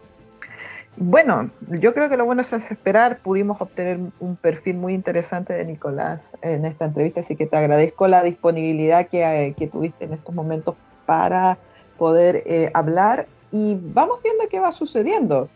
Bueno, 0.95 1.49
yo 1.79 1.93
creo 1.93 2.07
que 2.07 2.17
lo 2.17 2.25
bueno 2.25 2.41
es 2.41 2.53
esperar. 2.53 3.19
Pudimos 3.19 3.59
obtener 3.59 3.99
un 4.19 4.35
perfil 4.35 4.75
muy 4.77 4.93
interesante 4.93 5.53
de 5.53 5.65
Nicolás 5.65 6.33
en 6.41 6.65
esta 6.65 6.85
entrevista, 6.85 7.21
así 7.21 7.35
que 7.35 7.47
te 7.47 7.57
agradezco 7.57 8.07
la 8.07 8.21
disponibilidad 8.21 9.07
que, 9.07 9.55
que 9.57 9.67
tuviste 9.67 10.05
en 10.05 10.13
estos 10.13 10.35
momentos 10.35 10.75
para 11.05 11.57
poder 11.97 12.43
eh, 12.45 12.71
hablar 12.73 13.27
y 13.51 13.77
vamos 13.79 14.19
viendo 14.23 14.45
qué 14.49 14.59
va 14.59 14.71
sucediendo, 14.71 15.49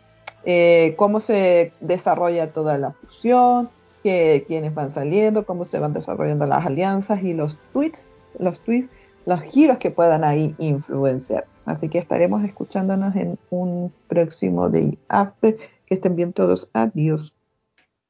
eh, 0.44 0.94
cómo 0.96 1.20
se 1.20 1.72
desarrolla 1.80 2.52
toda 2.52 2.78
la 2.78 2.92
fusión, 2.92 3.70
que, 4.02 4.44
quiénes 4.46 4.74
van 4.74 4.90
saliendo, 4.90 5.44
cómo 5.44 5.64
se 5.64 5.78
van 5.78 5.92
desarrollando 5.92 6.46
las 6.46 6.64
alianzas 6.64 7.22
y 7.22 7.34
los 7.34 7.58
tweets, 7.72 8.10
los 8.38 8.60
tweets, 8.60 8.90
los 9.26 9.40
giros 9.42 9.78
que 9.78 9.90
puedan 9.90 10.24
ahí 10.24 10.54
influenciar. 10.58 11.44
Así 11.66 11.88
que 11.88 11.98
estaremos 11.98 12.44
escuchándonos 12.44 13.14
en 13.16 13.38
un 13.50 13.92
próximo 14.08 14.70
Day 14.70 14.98
After. 15.08 15.56
Que 15.86 15.94
estén 15.94 16.16
bien 16.16 16.32
todos. 16.32 16.68
Adiós. 16.72 17.34